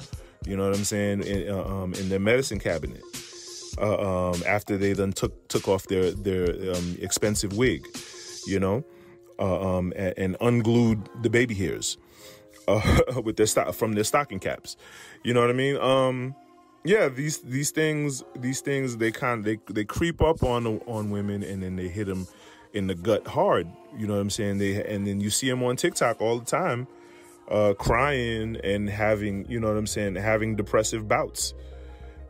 You 0.47 0.57
know 0.57 0.69
what 0.69 0.76
I'm 0.76 0.85
saying? 0.85 1.23
In, 1.25 1.50
uh, 1.50 1.64
um, 1.64 1.95
in 1.95 2.09
their 2.09 2.21
medicine 2.21 2.59
cabinet. 2.59 3.02
Uh, 3.78 4.30
um, 4.30 4.42
after 4.49 4.76
they 4.76 4.92
then 4.92 5.12
took 5.12 5.49
took 5.49 5.69
off 5.69 5.87
their 5.87 6.11
their 6.11 6.75
um, 6.75 6.97
expensive 7.00 7.57
wig, 7.57 7.87
you 8.45 8.59
know, 8.59 8.85
uh, 9.38 9.76
um, 9.78 9.92
and, 9.95 10.14
and, 10.16 10.37
unglued 10.40 11.09
the 11.23 11.30
baby 11.30 11.54
hairs 11.54 11.97
uh, 12.66 12.83
with 13.25 13.37
their 13.37 13.47
sto- 13.47 13.71
from 13.71 13.92
their 13.92 14.04
stocking 14.04 14.40
caps. 14.40 14.76
You 15.23 15.35
know 15.35 15.40
what 15.40 15.50
I 15.50 15.54
mean? 15.54 15.76
Yeah, 16.84 17.08
these 17.08 17.38
these 17.38 17.70
things 17.70 18.25
these 18.37 18.60
things 18.60 18.96
they 18.96 19.10
kind 19.10 19.40
of 19.40 19.44
they 19.44 19.58
they 19.72 19.84
creep 19.84 20.22
up 20.22 20.42
on 20.42 20.66
on 20.87 21.10
women 21.10 21.42
and 21.42 21.62
then 21.62 21.76
they 21.76 21.88
hit 21.88 22.06
them 22.06 22.26
in 22.72 22.87
the 22.87 22.94
gut 22.94 23.26
hard. 23.26 23.68
You 23.96 24.06
know 24.06 24.14
what 24.14 24.20
I'm 24.20 24.30
saying? 24.30 24.58
They 24.58 24.82
and 24.82 25.06
then 25.06 25.20
you 25.20 25.30
see 25.30 25.49
them 25.49 25.62
on 25.62 25.76
TikTok 25.76 26.20
all 26.20 26.38
the 26.38 26.46
time 26.46 26.87
uh, 27.50 27.75
crying 27.75 28.56
and 28.62 28.88
having, 28.88 29.44
you 29.50 29.58
know 29.60 29.68
what 29.68 29.76
I'm 29.76 29.87
saying, 29.87 30.14
having 30.14 30.56
depressive 30.56 31.08
bouts. 31.08 31.52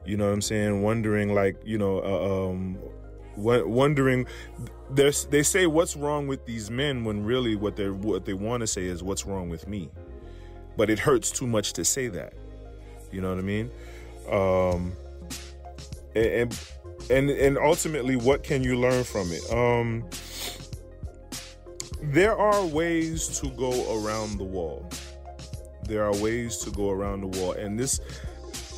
You 0.06 0.16
know 0.16 0.26
what 0.26 0.32
I'm 0.32 0.42
saying? 0.42 0.82
Wondering, 0.82 1.34
like, 1.34 1.56
you 1.62 1.76
know, 1.76 1.98
uh, 2.02 2.50
um, 2.50 2.78
wondering. 3.36 4.26
There's, 4.92 5.26
they 5.26 5.42
say 5.42 5.66
what's 5.66 5.94
wrong 5.94 6.26
with 6.26 6.46
these 6.46 6.70
men 6.70 7.04
when 7.04 7.22
really 7.22 7.54
what 7.54 7.76
they 7.76 7.90
what 7.90 8.24
they 8.24 8.34
want 8.34 8.62
to 8.62 8.66
say 8.66 8.86
is 8.86 9.02
what's 9.04 9.24
wrong 9.24 9.48
with 9.48 9.68
me, 9.68 9.90
but 10.76 10.90
it 10.90 10.98
hurts 10.98 11.30
too 11.30 11.46
much 11.46 11.74
to 11.74 11.84
say 11.84 12.08
that. 12.08 12.32
You 13.12 13.20
know 13.20 13.28
what 13.28 13.38
I 13.38 13.42
mean? 13.42 13.70
Um, 14.30 14.92
and 16.14 16.56
and 17.10 17.30
and 17.30 17.58
ultimately, 17.58 18.16
what 18.16 18.42
can 18.42 18.62
you 18.62 18.78
learn 18.78 19.04
from 19.04 19.32
it? 19.32 19.42
Um, 19.52 20.08
there 22.02 22.36
are 22.36 22.64
ways 22.64 23.40
to 23.40 23.50
go 23.50 24.02
around 24.02 24.38
the 24.38 24.44
wall. 24.44 24.88
There 25.84 26.04
are 26.04 26.16
ways 26.16 26.58
to 26.58 26.70
go 26.70 26.90
around 26.90 27.20
the 27.20 27.38
wall. 27.38 27.52
And 27.52 27.78
this 27.78 28.00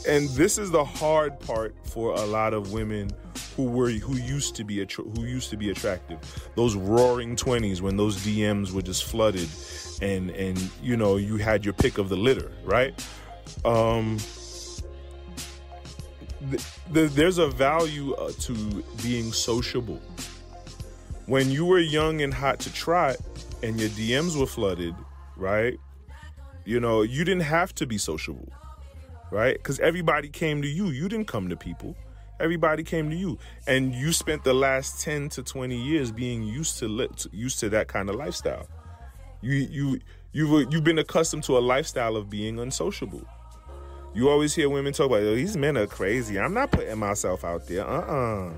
and 0.09 0.29
this 0.31 0.59
is 0.59 0.71
the 0.71 0.85
hard 0.85 1.39
part 1.41 1.75
for 1.85 2.15
a 2.15 2.25
lot 2.25 2.55
of 2.55 2.73
women 2.73 3.11
who 3.57 3.65
were 3.65 3.91
who 3.91 4.17
used 4.17 4.57
to 4.57 4.65
be 4.65 4.83
a 4.83 4.87
who 4.87 5.25
used 5.25 5.51
to 5.51 5.57
be 5.57 5.71
attractive. 5.71 6.19
Those 6.57 6.75
roaring 6.75 7.37
20s 7.37 7.81
when 7.81 7.97
those 7.97 8.17
dms 8.19 8.73
were 8.73 8.83
just 8.83 9.05
flooded 9.05 9.49
and 10.01 10.31
and 10.31 10.71
you 10.83 10.97
know 10.97 11.17
you 11.17 11.37
had 11.37 11.65
your 11.65 11.75
pick 11.75 11.99
of 11.99 12.09
the 12.09 12.17
litter 12.17 12.51
right? 12.65 12.95
Um 13.65 14.19
th- 16.51 16.63
th- 16.93 17.11
there's 17.13 17.39
a 17.39 17.49
value 17.49 18.15
uh, 18.15 18.33
to 18.41 18.55
being 19.03 19.33
sociable 19.33 20.01
when 21.27 21.51
you 21.51 21.65
were 21.65 21.79
young 21.79 22.21
and 22.23 22.35
hot 22.35 22.59
to 22.59 22.73
trot 22.73 23.17
and 23.63 23.79
your 23.79 23.89
dms 23.91 24.39
were 24.39 24.47
flooded 24.47 24.95
right 25.37 25.79
you 26.65 26.79
know, 26.79 27.03
you 27.03 27.25
didn't 27.25 27.43
have 27.43 27.75
to 27.77 27.87
be 27.87 27.99
sociable, 27.99 28.49
right? 29.31 29.55
Because 29.55 29.81
everybody 29.81 30.29
came 30.29 30.63
to 30.63 30.69
you. 30.69 30.89
You 30.89 31.09
didn't 31.09 31.27
come 31.27 31.49
to 31.49 31.57
people. 31.57 31.97
Everybody 32.39 32.83
came 32.83 33.11
to 33.11 33.17
you, 33.17 33.39
and 33.67 33.95
you 33.95 34.13
spent 34.13 34.45
the 34.45 34.55
last 34.55 35.03
ten 35.03 35.29
to 35.31 35.43
twenty 35.43 35.81
years 35.81 36.11
being 36.11 36.43
used 36.43 36.79
to 36.79 36.89
li- 36.89 37.09
used 37.33 37.61
to 37.61 37.69
that 37.71 37.89
kind 37.89 38.09
of 38.09 38.17
lifestyle. 38.17 38.67
You 39.41 39.55
you 39.55 40.01
you've 40.33 40.73
you've 40.73 40.85
been 40.85 40.99
accustomed 40.99 41.45
to 41.45 41.59
a 41.59 41.61
lifestyle 41.61 42.17
of 42.17 42.31
being 42.31 42.59
unsociable. 42.59 43.27
You 44.15 44.29
always 44.29 44.55
hear 44.55 44.69
women 44.69 44.93
talk 44.93 45.07
about, 45.07 45.23
oh, 45.23 45.35
these 45.35 45.57
men 45.57 45.77
are 45.77 45.87
crazy. 45.87 46.39
I'm 46.39 46.53
not 46.53 46.71
putting 46.71 46.99
myself 46.99 47.45
out 47.45 47.67
there. 47.67 47.87
Uh-uh. 47.87 48.53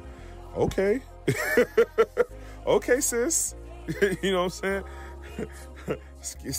Okay. 0.56 1.00
okay, 2.66 3.00
sis. 3.00 3.54
you 4.22 4.32
know 4.32 4.44
what 4.44 4.62
I'm 4.64 4.84
saying? 5.38 5.98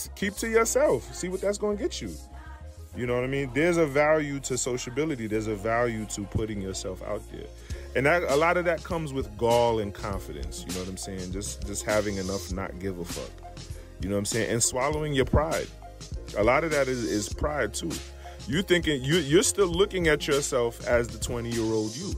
keep 0.16 0.36
to 0.36 0.50
yourself. 0.50 1.14
See 1.14 1.28
what 1.28 1.42
that's 1.42 1.58
going 1.58 1.78
to 1.78 1.84
get 1.84 2.02
you. 2.02 2.14
You 2.96 3.06
know 3.06 3.16
what 3.16 3.26
I 3.26 3.28
mean? 3.28 3.52
There's 3.54 3.76
a 3.76 3.86
value 3.86 4.40
to 4.42 4.58
sociability. 4.58 5.28
There's 5.28 5.48
a 5.48 5.56
value 5.56 6.06
to 6.06 6.24
putting 6.24 6.62
yourself 6.62 7.04
out 7.04 7.22
there. 7.32 7.48
And 7.96 8.06
that, 8.06 8.24
a 8.24 8.36
lot 8.36 8.56
of 8.56 8.66
that 8.66 8.84
comes 8.84 9.12
with 9.12 9.38
gall 9.38 9.80
and 9.80 9.94
confidence. 9.94 10.64
You 10.66 10.74
know 10.74 10.82
what 10.82 10.90
I'm 10.90 10.98
saying? 10.98 11.34
Just 11.34 11.66
just 11.68 11.84
having 11.84 12.18
enough 12.18 12.54
not 12.54 12.80
give 12.80 13.00
a 13.00 13.06
fuck. 13.06 13.32
You 14.00 14.10
know 14.10 14.16
what 14.16 14.20
I'm 14.20 14.26
saying? 14.26 14.52
And 14.52 14.64
swallowing 14.64 15.14
your 15.14 15.26
pride. 15.26 15.68
A 16.38 16.44
lot 16.44 16.64
of 16.64 16.72
that 16.72 16.88
is, 16.88 17.04
is 17.04 17.32
pride 17.32 17.74
too. 17.74 17.92
You 18.48 18.62
thinking 18.62 19.04
you 19.04 19.18
you're 19.18 19.44
still 19.44 19.68
looking 19.68 20.08
at 20.08 20.28
yourself 20.28 20.86
as 20.88 21.08
the 21.08 21.18
20 21.18 21.50
year 21.50 21.64
old 21.64 21.96
you. 21.96 22.14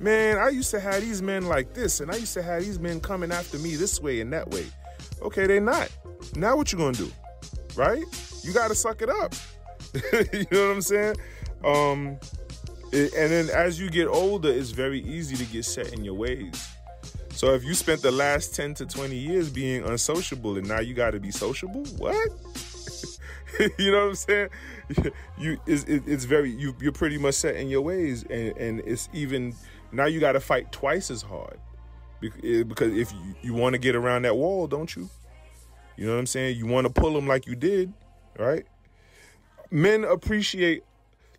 Man, 0.00 0.38
I 0.38 0.48
used 0.48 0.70
to 0.72 0.80
have 0.80 1.02
these 1.02 1.22
men 1.22 1.46
like 1.46 1.72
this, 1.72 2.00
and 2.00 2.10
I 2.10 2.16
used 2.16 2.34
to 2.34 2.42
have 2.42 2.62
these 2.62 2.78
men 2.78 3.00
coming 3.00 3.30
after 3.30 3.58
me 3.58 3.76
this 3.76 4.00
way 4.00 4.20
and 4.20 4.32
that 4.32 4.50
way. 4.50 4.66
Okay, 5.22 5.46
they're 5.46 5.60
not. 5.60 5.90
Now 6.34 6.56
what 6.56 6.72
you 6.72 6.78
gonna 6.78 6.92
do? 6.92 7.10
Right? 7.76 8.04
You 8.42 8.52
gotta 8.52 8.74
suck 8.74 9.02
it 9.02 9.08
up. 9.08 9.34
you 10.32 10.46
know 10.50 10.68
what 10.68 10.74
I'm 10.74 10.82
saying? 10.82 11.16
Um, 11.64 12.18
it, 12.92 13.12
and 13.14 13.30
then 13.30 13.50
as 13.50 13.78
you 13.78 13.90
get 13.90 14.06
older, 14.08 14.50
it's 14.50 14.70
very 14.70 15.00
easy 15.00 15.36
to 15.36 15.44
get 15.44 15.64
set 15.64 15.92
in 15.92 16.04
your 16.04 16.14
ways. 16.14 16.68
So 17.30 17.52
if 17.52 17.64
you 17.64 17.74
spent 17.74 18.00
the 18.00 18.12
last 18.12 18.54
10 18.54 18.74
to 18.74 18.86
20 18.86 19.16
years 19.16 19.50
being 19.50 19.82
unsociable 19.84 20.56
and 20.56 20.68
now 20.68 20.80
you 20.80 20.94
got 20.94 21.10
to 21.10 21.20
be 21.20 21.32
sociable, 21.32 21.84
what? 21.98 22.30
you 23.78 23.92
know 23.92 24.00
what 24.00 24.08
I'm 24.08 24.14
saying? 24.14 24.48
You 25.38 25.58
it's, 25.66 25.84
it's 25.84 26.24
very 26.24 26.50
you 26.50 26.74
you're 26.80 26.92
pretty 26.92 27.18
much 27.18 27.34
set 27.34 27.56
in 27.56 27.68
your 27.68 27.82
ways 27.82 28.24
and 28.24 28.56
and 28.56 28.80
it's 28.80 29.08
even 29.12 29.54
now 29.92 30.06
you 30.06 30.20
got 30.20 30.32
to 30.32 30.40
fight 30.40 30.72
twice 30.72 31.10
as 31.10 31.22
hard 31.22 31.58
eh, 32.22 32.62
because 32.62 32.92
if 32.96 33.12
you, 33.12 33.34
you 33.42 33.54
want 33.54 33.74
to 33.74 33.78
get 33.78 33.94
around 33.94 34.22
that 34.22 34.36
wall, 34.36 34.66
don't 34.66 34.94
you? 34.96 35.08
You 35.96 36.06
know 36.06 36.14
what 36.14 36.18
I'm 36.18 36.26
saying? 36.26 36.56
You 36.56 36.66
want 36.66 36.86
to 36.86 36.92
pull 36.92 37.12
them 37.12 37.26
like 37.26 37.46
you 37.46 37.54
did, 37.54 37.92
right? 38.38 38.66
Men 39.70 40.04
appreciate, 40.04 40.82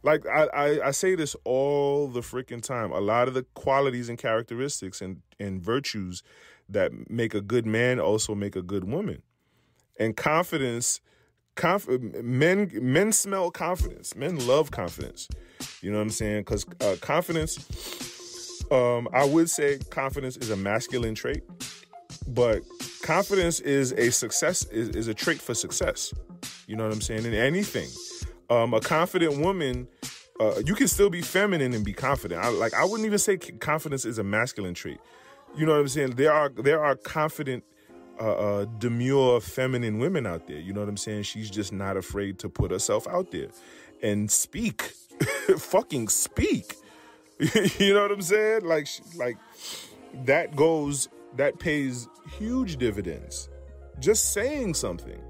like 0.04 0.26
I, 0.26 0.46
I, 0.46 0.88
I 0.88 0.92
say 0.92 1.16
this 1.16 1.36
all 1.44 2.08
the 2.08 2.22
freaking 2.22 2.62
time. 2.62 2.92
A 2.92 3.00
lot 3.00 3.28
of 3.28 3.34
the 3.34 3.44
qualities 3.54 4.08
and 4.08 4.18
characteristics 4.18 5.02
and, 5.02 5.22
and 5.40 5.62
virtues 5.62 6.24
that 6.70 7.10
make 7.10 7.34
a 7.34 7.42
good 7.42 7.66
man 7.66 8.00
also 8.00 8.34
make 8.34 8.56
a 8.56 8.62
good 8.62 8.86
woman. 8.86 9.22
And 10.00 10.16
confidence 10.16 11.02
Conf- 11.56 11.88
men 12.22 12.70
men 12.82 13.12
smell 13.12 13.50
confidence. 13.50 14.16
Men 14.16 14.46
love 14.46 14.72
confidence. 14.72 15.28
You 15.82 15.92
know 15.92 15.98
what 15.98 16.04
I'm 16.04 16.10
saying? 16.10 16.42
Because 16.42 16.66
uh, 16.82 16.96
confidence, 17.00 17.58
um, 18.72 19.08
I 19.14 19.26
would 19.26 19.50
say 19.50 19.80
confidence 19.90 20.36
is 20.38 20.50
a 20.50 20.58
masculine 20.58 21.16
trait, 21.16 21.44
but 22.28 22.62
confidence 23.02 23.62
is 23.62 23.94
a 23.94 24.12
success 24.12 24.66
is, 24.66 24.90
is 24.90 25.08
a 25.08 25.14
trait 25.14 25.42
for 25.42 25.54
success. 25.54 26.14
You 26.68 26.76
know 26.76 26.84
what 26.84 26.94
I'm 26.94 27.02
saying? 27.02 27.26
In 27.26 27.34
anything, 27.34 27.90
um, 28.50 28.74
a 28.74 28.82
confident 28.82 29.40
woman. 29.40 29.88
Uh, 30.38 30.62
you 30.66 30.76
can 30.76 30.90
still 30.90 31.10
be 31.10 31.22
feminine 31.22 31.74
and 31.74 31.86
be 31.86 31.94
confident. 31.94 32.44
I, 32.44 32.50
like 32.50 32.74
I 32.74 32.84
wouldn't 32.84 33.06
even 33.06 33.20
say 33.20 33.38
confidence 33.38 34.04
is 34.04 34.18
a 34.18 34.24
masculine 34.24 34.74
trait. 34.74 34.98
You 35.56 35.66
know 35.66 35.72
what 35.72 35.80
I'm 35.80 35.88
saying? 35.88 36.12
There 36.12 36.34
are 36.34 36.50
there 36.50 36.84
are 36.84 36.98
confident 36.98 37.64
uh, 38.20 38.24
uh, 38.24 38.66
demure 38.80 39.42
feminine 39.42 40.00
women 40.00 40.26
out 40.26 40.48
there. 40.48 40.60
You 40.60 40.74
know 40.74 40.82
what 40.82 40.90
I'm 40.90 40.98
saying? 40.98 41.24
She's 41.24 41.50
just 41.50 41.74
not 41.74 41.98
afraid 41.98 42.40
to 42.40 42.50
put 42.50 42.72
herself 42.72 43.08
out 43.08 43.32
there 43.32 43.50
and 44.02 44.30
speak, 44.30 44.82
fucking 45.58 46.08
speak. 46.10 46.76
you 47.40 47.94
know 47.94 48.04
what 48.04 48.12
I'm 48.12 48.22
saying? 48.22 48.66
Like, 48.66 48.88
like 49.16 49.38
that 50.26 50.56
goes, 50.56 51.10
that 51.36 51.60
pays 51.60 52.08
huge 52.38 52.78
dividends. 52.78 53.50
Just 54.00 54.34
saying 54.34 54.74
something. 54.74 55.22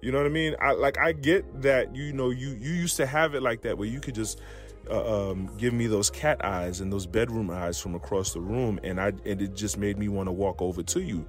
You 0.00 0.12
know 0.12 0.18
what 0.18 0.26
I 0.26 0.30
mean? 0.30 0.54
I 0.60 0.72
like 0.72 0.96
I 0.98 1.12
get 1.12 1.62
that 1.62 1.94
you 1.94 2.12
know 2.12 2.30
you 2.30 2.50
you 2.50 2.72
used 2.72 2.96
to 2.98 3.06
have 3.06 3.34
it 3.34 3.42
like 3.42 3.62
that 3.62 3.78
where 3.78 3.88
you 3.88 4.00
could 4.00 4.14
just 4.14 4.40
uh, 4.88 5.30
um, 5.30 5.50
give 5.58 5.74
me 5.74 5.86
those 5.86 6.08
cat 6.08 6.44
eyes 6.44 6.80
and 6.80 6.92
those 6.92 7.04
bedroom 7.04 7.50
eyes 7.50 7.80
from 7.80 7.94
across 7.94 8.32
the 8.32 8.40
room, 8.40 8.78
and 8.84 9.00
I 9.00 9.08
and 9.26 9.42
it 9.42 9.56
just 9.56 9.76
made 9.76 9.98
me 9.98 10.08
want 10.08 10.28
to 10.28 10.32
walk 10.32 10.62
over 10.62 10.82
to 10.84 11.00
you 11.00 11.26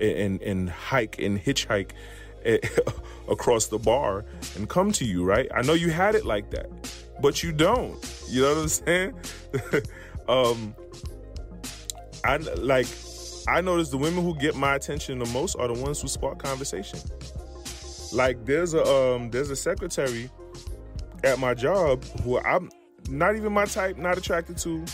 and 0.00 0.40
and 0.42 0.70
hike 0.70 1.18
and 1.18 1.42
hitchhike 1.42 1.90
across 3.28 3.66
the 3.66 3.78
bar 3.78 4.24
and 4.56 4.68
come 4.68 4.92
to 4.92 5.04
you, 5.04 5.24
right? 5.24 5.48
I 5.54 5.62
know 5.62 5.74
you 5.74 5.90
had 5.90 6.14
it 6.14 6.24
like 6.24 6.50
that, 6.50 6.68
but 7.20 7.42
you 7.42 7.52
don't. 7.52 7.96
You 8.28 8.42
know 8.42 8.54
what 8.54 8.62
I'm 8.62 8.68
saying? 8.68 9.14
um, 10.28 10.74
I 12.24 12.36
like. 12.36 12.86
I 13.46 13.62
notice 13.62 13.88
the 13.88 13.96
women 13.96 14.22
who 14.22 14.36
get 14.36 14.56
my 14.56 14.74
attention 14.74 15.18
the 15.18 15.26
most 15.26 15.56
are 15.56 15.68
the 15.68 15.80
ones 15.82 16.02
who 16.02 16.08
spark 16.08 16.38
conversation. 16.38 16.98
Like 18.12 18.44
there's 18.44 18.74
a 18.74 18.84
um 18.84 19.30
there's 19.30 19.50
a 19.50 19.56
secretary 19.56 20.30
at 21.24 21.38
my 21.38 21.54
job 21.54 22.04
who 22.22 22.38
I'm 22.38 22.70
not 23.08 23.36
even 23.36 23.52
my 23.52 23.64
type, 23.64 23.96
not 23.96 24.18
attracted 24.18 24.58
to. 24.58 24.84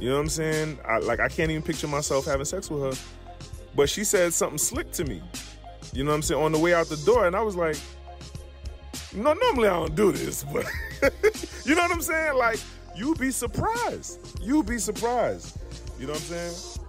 You 0.00 0.08
know 0.08 0.14
what 0.14 0.22
I'm 0.22 0.28
saying? 0.28 0.78
I, 0.88 0.98
like 0.98 1.20
I 1.20 1.28
can't 1.28 1.50
even 1.50 1.62
picture 1.62 1.86
myself 1.86 2.24
having 2.24 2.44
sex 2.44 2.70
with 2.70 2.82
her 2.82 3.02
but 3.74 3.88
she 3.88 4.04
said 4.04 4.32
something 4.32 4.58
slick 4.58 4.90
to 4.92 5.04
me. 5.04 5.22
You 5.92 6.04
know 6.04 6.10
what 6.10 6.16
I'm 6.16 6.22
saying? 6.22 6.42
On 6.42 6.52
the 6.52 6.58
way 6.58 6.74
out 6.74 6.88
the 6.88 6.96
door. 6.98 7.26
And 7.26 7.36
I 7.36 7.42
was 7.42 7.56
like, 7.56 7.76
no, 9.14 9.32
normally 9.32 9.68
I 9.68 9.72
don't 9.72 9.94
do 9.94 10.12
this, 10.12 10.44
but 10.44 10.66
you 11.64 11.74
know 11.74 11.82
what 11.82 11.92
I'm 11.92 12.02
saying? 12.02 12.36
Like, 12.36 12.58
you'd 12.96 13.18
be 13.18 13.30
surprised. 13.30 14.40
You'd 14.40 14.66
be 14.66 14.78
surprised. 14.78 15.56
You 15.98 16.06
know 16.06 16.12
what 16.12 16.22
I'm 16.22 16.26
saying? 16.26 16.80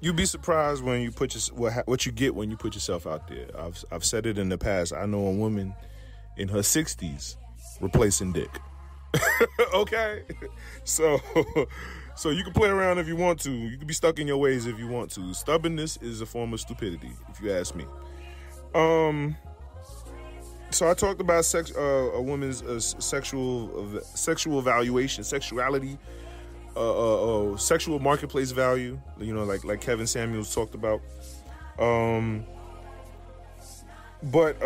You'd 0.00 0.16
be 0.16 0.26
surprised 0.26 0.84
when 0.84 1.00
you 1.00 1.10
put 1.10 1.34
your, 1.34 1.56
what, 1.56 1.86
what 1.86 2.06
you 2.06 2.12
get 2.12 2.34
when 2.34 2.50
you 2.50 2.56
put 2.56 2.74
yourself 2.74 3.06
out 3.06 3.28
there. 3.28 3.48
I've, 3.58 3.82
I've 3.90 4.04
said 4.04 4.26
it 4.26 4.36
in 4.36 4.50
the 4.50 4.58
past. 4.58 4.92
I 4.92 5.06
know 5.06 5.26
a 5.26 5.32
woman 5.32 5.74
in 6.36 6.48
her 6.48 6.58
60s 6.58 7.36
replacing 7.80 8.32
dick. 8.32 8.60
okay? 9.74 10.22
So 10.84 11.20
so 12.16 12.30
you 12.30 12.42
can 12.42 12.52
play 12.52 12.68
around 12.68 12.98
if 12.98 13.06
you 13.06 13.14
want 13.14 13.40
to. 13.40 13.52
You 13.52 13.76
can 13.76 13.86
be 13.86 13.94
stuck 13.94 14.18
in 14.18 14.26
your 14.26 14.38
ways 14.38 14.66
if 14.66 14.78
you 14.78 14.88
want 14.88 15.10
to. 15.12 15.34
Stubbornness 15.34 15.98
is 15.98 16.22
a 16.22 16.26
form 16.26 16.52
of 16.54 16.60
stupidity, 16.60 17.12
if 17.28 17.40
you 17.40 17.52
ask 17.52 17.74
me. 17.74 17.84
Um. 18.74 19.36
So 20.70 20.90
I 20.90 20.94
talked 20.94 21.20
about 21.20 21.44
sex, 21.44 21.72
uh, 21.76 21.80
a 21.80 22.20
woman's 22.20 22.62
uh, 22.62 22.80
sexual 22.80 23.96
uh, 23.96 24.00
sexual 24.00 24.60
valuation, 24.62 25.24
sexuality, 25.24 25.96
uh, 26.74 26.80
uh, 26.80 27.52
uh, 27.52 27.56
sexual 27.56 27.98
marketplace 27.98 28.50
value. 28.50 28.98
You 29.18 29.34
know, 29.34 29.44
like 29.44 29.64
like 29.64 29.80
Kevin 29.80 30.06
Samuels 30.06 30.54
talked 30.54 30.74
about. 30.74 31.02
Um. 31.78 32.44
But 34.22 34.56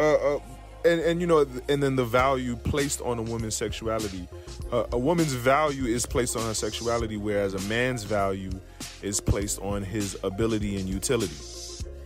and 0.84 1.00
and 1.00 1.20
you 1.20 1.26
know, 1.26 1.46
and 1.68 1.82
then 1.82 1.96
the 1.96 2.04
value 2.04 2.56
placed 2.56 3.00
on 3.00 3.18
a 3.18 3.22
woman's 3.22 3.54
sexuality 3.56 4.28
a, 4.72 4.86
a 4.92 4.98
woman's 4.98 5.32
value 5.32 5.84
is 5.84 6.06
placed 6.06 6.36
on 6.36 6.42
her 6.42 6.54
sexuality, 6.54 7.16
whereas 7.16 7.54
a 7.54 7.60
man's 7.68 8.04
value 8.04 8.50
is 9.02 9.20
placed 9.20 9.60
on 9.60 9.82
his 9.82 10.18
ability 10.22 10.76
and 10.76 10.88
utility. 10.88 11.34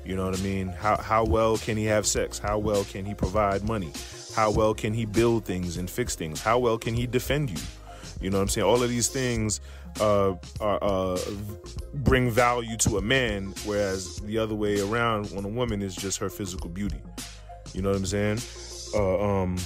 You 0.05 0.17
know 0.17 0.27
what 0.27 0.39
I 0.39 0.43
mean? 0.43 0.69
How 0.69 0.97
how 0.97 1.25
well 1.25 1.57
can 1.57 1.77
he 1.77 1.85
have 1.85 2.07
sex? 2.07 2.39
How 2.39 2.59
well 2.59 2.85
can 2.85 3.05
he 3.05 3.15
provide 3.15 3.65
money? 3.65 3.93
How 4.35 4.51
well 4.51 4.75
can 4.75 4.93
he 4.93 5.05
build 5.07 5.45
things 5.45 5.77
and 5.77 5.89
fix 5.89 6.15
things? 6.15 6.43
How 6.43 6.59
well 6.59 6.77
can 6.77 6.95
he 6.95 7.07
defend 7.07 7.51
you? 7.51 7.65
You 8.21 8.31
know 8.31 8.39
what 8.39 8.43
I'm 8.43 8.49
saying? 8.49 8.67
All 8.67 8.83
of 8.83 8.89
these 8.89 9.09
things 9.09 9.61
uh, 10.01 10.35
are, 10.61 10.79
uh, 10.83 11.19
bring 11.95 12.31
value 12.31 12.77
to 12.79 12.99
a 12.99 13.03
man, 13.03 13.55
whereas 13.65 14.17
the 14.21 14.39
other 14.39 14.55
way 14.55 14.81
around 14.81 15.33
on 15.37 15.45
a 15.45 15.49
woman 15.49 15.83
is 15.83 15.95
just 15.95 16.19
her 16.19 16.31
physical 16.31 16.69
beauty. 16.71 17.01
You 17.75 17.83
know 17.83 17.91
what 17.91 17.99
I'm 17.99 18.07
saying? 18.07 18.39
Uh, 18.95 19.43
um, 19.43 19.59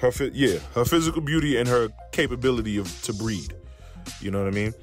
her 0.00 0.10
yeah, 0.32 0.58
her 0.74 0.84
physical 0.84 1.20
beauty 1.20 1.56
and 1.56 1.68
her 1.68 1.88
capability 2.12 2.78
of 2.78 3.02
to 3.02 3.12
breed. 3.12 3.54
You 4.20 4.30
know 4.30 4.42
what 4.42 4.48
I 4.48 4.56
mean? 4.56 4.74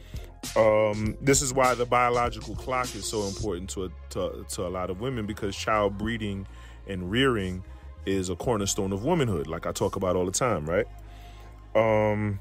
Um, 0.56 1.18
this 1.22 1.42
is 1.42 1.54
why 1.54 1.74
the 1.76 1.86
biological 1.86 2.56
clock 2.56 2.94
is 2.96 3.06
so 3.06 3.24
important 3.24 3.70
to, 3.72 3.86
a, 3.86 3.90
to 4.12 4.46
to 4.50 4.68
a 4.68 4.70
lot 4.70 4.90
of 4.90 5.02
women 5.02 5.26
because 5.26 5.56
child 5.56 5.98
breeding 5.98 6.48
and 6.88 7.10
rearing 7.10 7.64
is 8.06 8.30
a 8.30 8.36
cornerstone 8.36 8.92
of 8.94 9.04
womanhood, 9.04 9.48
like 9.48 9.66
I 9.66 9.72
talk 9.72 9.96
about 9.96 10.16
all 10.16 10.26
the 10.26 10.32
time, 10.32 10.66
right? 10.66 10.86
Um, 11.76 12.40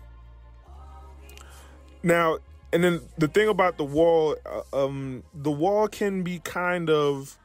now, 2.02 2.38
and 2.72 2.83
then 2.83 3.00
the 3.18 3.28
thing 3.28 3.48
about 3.48 3.76
the 3.76 3.85
wall, 3.85 4.37
uh, 4.46 4.85
um, 4.85 5.22
the 5.35 5.50
wall 5.50 5.88
can 5.88 6.22
be 6.22 6.38
kind 6.40 6.90
of 6.90 7.38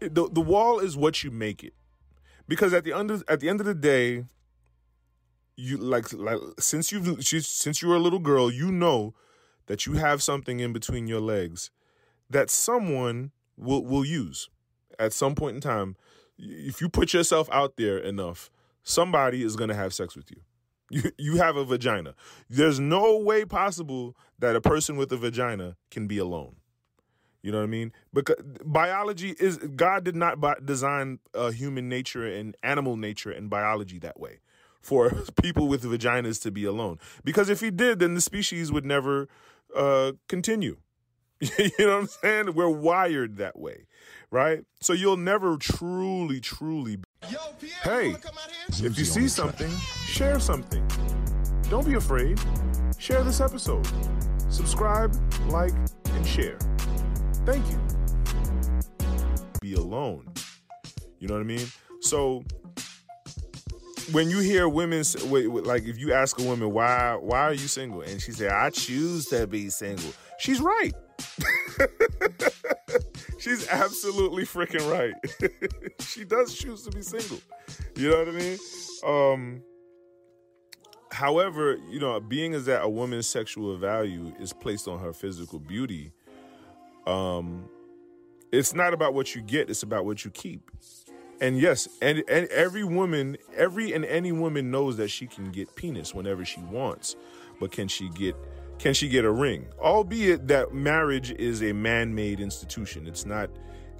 the 0.00 0.28
the 0.30 0.40
wall 0.40 0.78
is 0.80 0.96
what 0.96 1.22
you 1.22 1.30
make 1.30 1.62
it, 1.62 1.74
because 2.50 2.74
at 2.74 2.82
the 2.82 2.92
end 2.92 3.12
at 3.28 3.38
the 3.38 3.48
end 3.48 3.60
of 3.60 3.66
the 3.66 3.74
day, 3.74 4.24
you 5.56 5.76
like 5.76 6.12
like 6.12 6.40
since 6.58 6.90
you've 6.90 7.24
since 7.24 7.80
you 7.80 7.88
were 7.88 7.94
a 7.94 8.00
little 8.00 8.18
girl, 8.18 8.50
you 8.50 8.72
know 8.72 9.14
that 9.66 9.86
you 9.86 9.92
have 9.92 10.20
something 10.20 10.58
in 10.58 10.72
between 10.72 11.06
your 11.06 11.20
legs 11.20 11.70
that 12.28 12.50
someone 12.50 13.30
will 13.56 13.84
will 13.84 14.04
use 14.04 14.50
at 14.98 15.12
some 15.12 15.36
point 15.36 15.54
in 15.54 15.60
time. 15.60 15.94
If 16.38 16.80
you 16.80 16.88
put 16.88 17.14
yourself 17.14 17.48
out 17.52 17.76
there 17.76 17.98
enough, 17.98 18.50
somebody 18.82 19.44
is 19.44 19.54
going 19.54 19.68
to 19.68 19.76
have 19.76 19.94
sex 19.94 20.16
with 20.16 20.28
you. 20.32 20.40
You 20.90 21.12
you 21.16 21.36
have 21.36 21.54
a 21.54 21.64
vagina. 21.64 22.16
There's 22.48 22.80
no 22.80 23.16
way 23.16 23.44
possible 23.44 24.16
that 24.40 24.56
a 24.56 24.60
person 24.60 24.96
with 24.96 25.12
a 25.12 25.16
vagina 25.16 25.76
can 25.92 26.08
be 26.08 26.18
alone. 26.18 26.56
You 27.42 27.52
know 27.52 27.58
what 27.58 27.64
I 27.64 27.68
mean? 27.68 27.92
Because 28.12 28.36
biology 28.64 29.34
is 29.38 29.56
God 29.56 30.04
did 30.04 30.16
not 30.16 30.64
design 30.64 31.20
uh, 31.34 31.50
human 31.50 31.88
nature 31.88 32.26
and 32.26 32.56
animal 32.62 32.96
nature 32.96 33.30
and 33.30 33.48
biology 33.48 33.98
that 34.00 34.20
way 34.20 34.40
for 34.80 35.10
people 35.42 35.68
with 35.68 35.84
vaginas 35.84 36.40
to 36.42 36.50
be 36.50 36.64
alone. 36.64 36.98
Because 37.24 37.48
if 37.48 37.60
he 37.60 37.70
did, 37.70 37.98
then 38.00 38.14
the 38.14 38.20
species 38.20 38.70
would 38.70 38.84
never 38.84 39.28
uh, 39.74 40.12
continue. 40.28 40.78
you 41.40 41.70
know 41.78 41.86
what 41.86 42.00
I'm 42.00 42.06
saying? 42.06 42.54
We're 42.54 42.68
wired 42.68 43.38
that 43.38 43.58
way, 43.58 43.86
right? 44.30 44.62
So 44.82 44.92
you'll 44.92 45.16
never 45.16 45.56
truly, 45.56 46.38
truly. 46.38 46.98
Yo, 47.30 47.38
Pierre, 47.58 47.72
hey, 47.82 48.16
if 48.84 48.98
you 48.98 49.06
see 49.06 49.26
something, 49.26 49.70
share 50.06 50.38
something. 50.38 50.86
Don't 51.70 51.86
be 51.86 51.94
afraid. 51.94 52.38
Share 52.98 53.24
this 53.24 53.40
episode. 53.40 53.86
Subscribe, 54.50 55.16
like, 55.48 55.72
and 56.12 56.26
share. 56.26 56.58
Thank 57.50 57.68
you. 57.68 57.80
Be 59.60 59.74
alone. 59.74 60.24
You 61.18 61.26
know 61.26 61.34
what 61.34 61.40
I 61.40 61.44
mean? 61.44 61.66
So 62.00 62.44
when 64.12 64.30
you 64.30 64.38
hear 64.38 64.68
women 64.68 65.02
like 65.64 65.82
if 65.82 65.98
you 65.98 66.12
ask 66.12 66.38
a 66.38 66.44
woman 66.44 66.72
why 66.72 67.16
why 67.20 67.40
are 67.40 67.52
you 67.52 67.66
single 67.66 68.02
and 68.02 68.20
she 68.20 68.30
say 68.30 68.48
I 68.48 68.70
choose 68.70 69.26
to 69.30 69.48
be 69.48 69.68
single, 69.68 70.12
she's 70.38 70.60
right. 70.60 70.94
she's 73.40 73.66
absolutely 73.68 74.44
freaking 74.44 74.88
right. 74.88 75.14
she 76.02 76.24
does 76.24 76.54
choose 76.54 76.84
to 76.84 76.92
be 76.92 77.02
single. 77.02 77.40
You 77.96 78.10
know 78.10 78.18
what 78.18 78.28
I 78.28 78.30
mean? 78.30 78.58
Um 79.04 79.62
however, 81.10 81.78
you 81.90 81.98
know, 81.98 82.20
being 82.20 82.52
is 82.52 82.66
that 82.66 82.84
a 82.84 82.88
woman's 82.88 83.26
sexual 83.26 83.76
value 83.76 84.32
is 84.38 84.52
placed 84.52 84.86
on 84.86 85.00
her 85.00 85.12
physical 85.12 85.58
beauty, 85.58 86.12
um 87.10 87.46
it's 88.52 88.74
not 88.74 88.92
about 88.94 89.14
what 89.14 89.34
you 89.34 89.42
get, 89.42 89.70
it's 89.70 89.82
about 89.82 90.04
what 90.04 90.24
you 90.24 90.30
keep. 90.30 90.70
And 91.40 91.58
yes, 91.58 91.88
and, 92.02 92.22
and 92.28 92.46
every 92.48 92.84
woman, 92.84 93.36
every 93.56 93.92
and 93.94 94.04
any 94.04 94.32
woman 94.32 94.70
knows 94.70 94.96
that 94.98 95.08
she 95.08 95.26
can 95.26 95.50
get 95.50 95.74
penis 95.74 96.14
whenever 96.14 96.44
she 96.44 96.60
wants, 96.60 97.16
but 97.58 97.72
can 97.72 97.88
she 97.88 98.08
get 98.10 98.34
can 98.78 98.92
she 98.94 99.08
get 99.08 99.24
a 99.24 99.30
ring? 99.30 99.66
Albeit 99.78 100.48
that 100.48 100.74
marriage 100.74 101.30
is 101.32 101.62
a 101.62 101.72
man-made 101.72 102.40
institution. 102.40 103.06
It's 103.06 103.24
not 103.24 103.50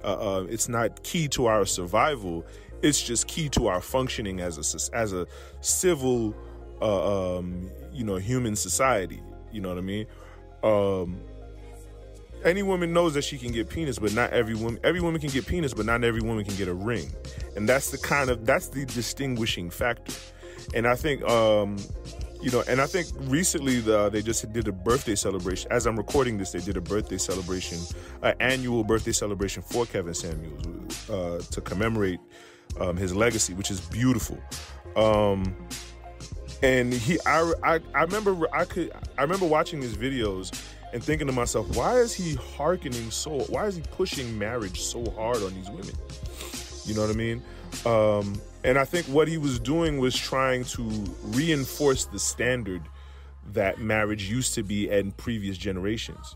uh, 0.03 0.07
uh, 0.07 0.45
it's 0.49 0.69
not 0.69 1.03
key 1.03 1.27
to 1.29 1.47
our 1.47 1.65
survival. 1.65 2.45
it's 2.81 3.01
just 3.01 3.27
key 3.27 3.49
to 3.49 3.67
our 3.67 3.81
functioning 3.81 4.39
as 4.39 4.57
a 4.57 4.95
as 4.95 5.13
a 5.13 5.27
civil, 5.61 6.35
uh, 6.81 7.37
um, 7.37 7.69
you 7.93 8.03
know, 8.03 8.15
human 8.15 8.55
society. 8.55 9.21
You 9.51 9.61
know 9.61 9.69
what 9.69 9.77
I 9.77 9.81
mean? 9.81 10.05
Um, 10.63 11.21
any 12.43 12.63
woman 12.63 12.93
knows 12.93 13.13
that 13.13 13.23
she 13.23 13.37
can 13.37 13.51
get 13.51 13.69
penis, 13.69 13.99
but 13.99 14.13
not 14.13 14.31
every 14.31 14.55
woman. 14.55 14.79
Every 14.83 15.01
woman 15.01 15.21
can 15.21 15.29
get 15.29 15.45
penis, 15.45 15.73
but 15.73 15.85
not 15.85 16.03
every 16.03 16.21
woman 16.21 16.43
can 16.45 16.55
get 16.55 16.67
a 16.67 16.73
ring, 16.73 17.11
and 17.55 17.67
that's 17.67 17.91
the 17.91 17.97
kind 17.97 18.29
of 18.29 18.45
that's 18.45 18.69
the 18.69 18.85
distinguishing 18.85 19.69
factor. 19.69 20.13
And 20.73 20.87
I 20.87 20.95
think, 20.95 21.23
um, 21.23 21.77
you 22.41 22.51
know, 22.51 22.63
and 22.67 22.79
I 22.79 22.85
think 22.85 23.07
recently 23.21 23.79
the, 23.79 24.09
they 24.09 24.21
just 24.21 24.51
did 24.53 24.67
a 24.67 24.71
birthday 24.71 25.15
celebration. 25.15 25.71
As 25.71 25.85
I'm 25.85 25.97
recording 25.97 26.37
this, 26.37 26.51
they 26.51 26.59
did 26.59 26.77
a 26.77 26.81
birthday 26.81 27.17
celebration, 27.17 27.79
an 28.21 28.35
annual 28.39 28.83
birthday 28.83 29.11
celebration 29.11 29.63
for 29.63 29.85
Kevin 29.85 30.13
Samuels 30.13 31.09
uh, 31.09 31.41
to 31.51 31.61
commemorate 31.61 32.19
um, 32.79 32.95
his 32.95 33.13
legacy, 33.13 33.53
which 33.53 33.71
is 33.71 33.81
beautiful. 33.81 34.39
Um, 34.95 35.55
and 36.63 36.93
he, 36.93 37.19
I, 37.25 37.53
I, 37.63 37.79
I 37.95 38.03
remember 38.03 38.47
I 38.53 38.65
could, 38.65 38.91
I 39.17 39.23
remember 39.23 39.47
watching 39.47 39.81
his 39.81 39.95
videos 39.95 40.53
and 40.93 41.03
thinking 41.03 41.27
to 41.27 41.33
myself, 41.33 41.75
why 41.75 41.97
is 41.97 42.13
he 42.13 42.35
hearkening 42.35 43.11
so? 43.11 43.39
Why 43.43 43.67
is 43.67 43.75
he 43.75 43.81
pushing 43.91 44.37
marriage 44.37 44.81
so 44.81 45.09
hard 45.11 45.37
on 45.37 45.53
these 45.53 45.69
women? 45.69 45.95
You 46.85 46.95
know 46.95 47.01
what 47.01 47.09
I 47.09 47.13
mean? 47.13 47.43
Um, 47.85 48.41
and 48.63 48.77
I 48.77 48.85
think 48.85 49.05
what 49.07 49.27
he 49.27 49.37
was 49.37 49.59
doing 49.59 49.99
was 49.99 50.15
trying 50.15 50.65
to 50.65 50.83
reinforce 51.23 52.05
the 52.05 52.19
standard 52.19 52.81
that 53.53 53.79
marriage 53.79 54.29
used 54.29 54.53
to 54.55 54.63
be 54.63 54.89
in 54.89 55.11
previous 55.13 55.57
generations. 55.57 56.35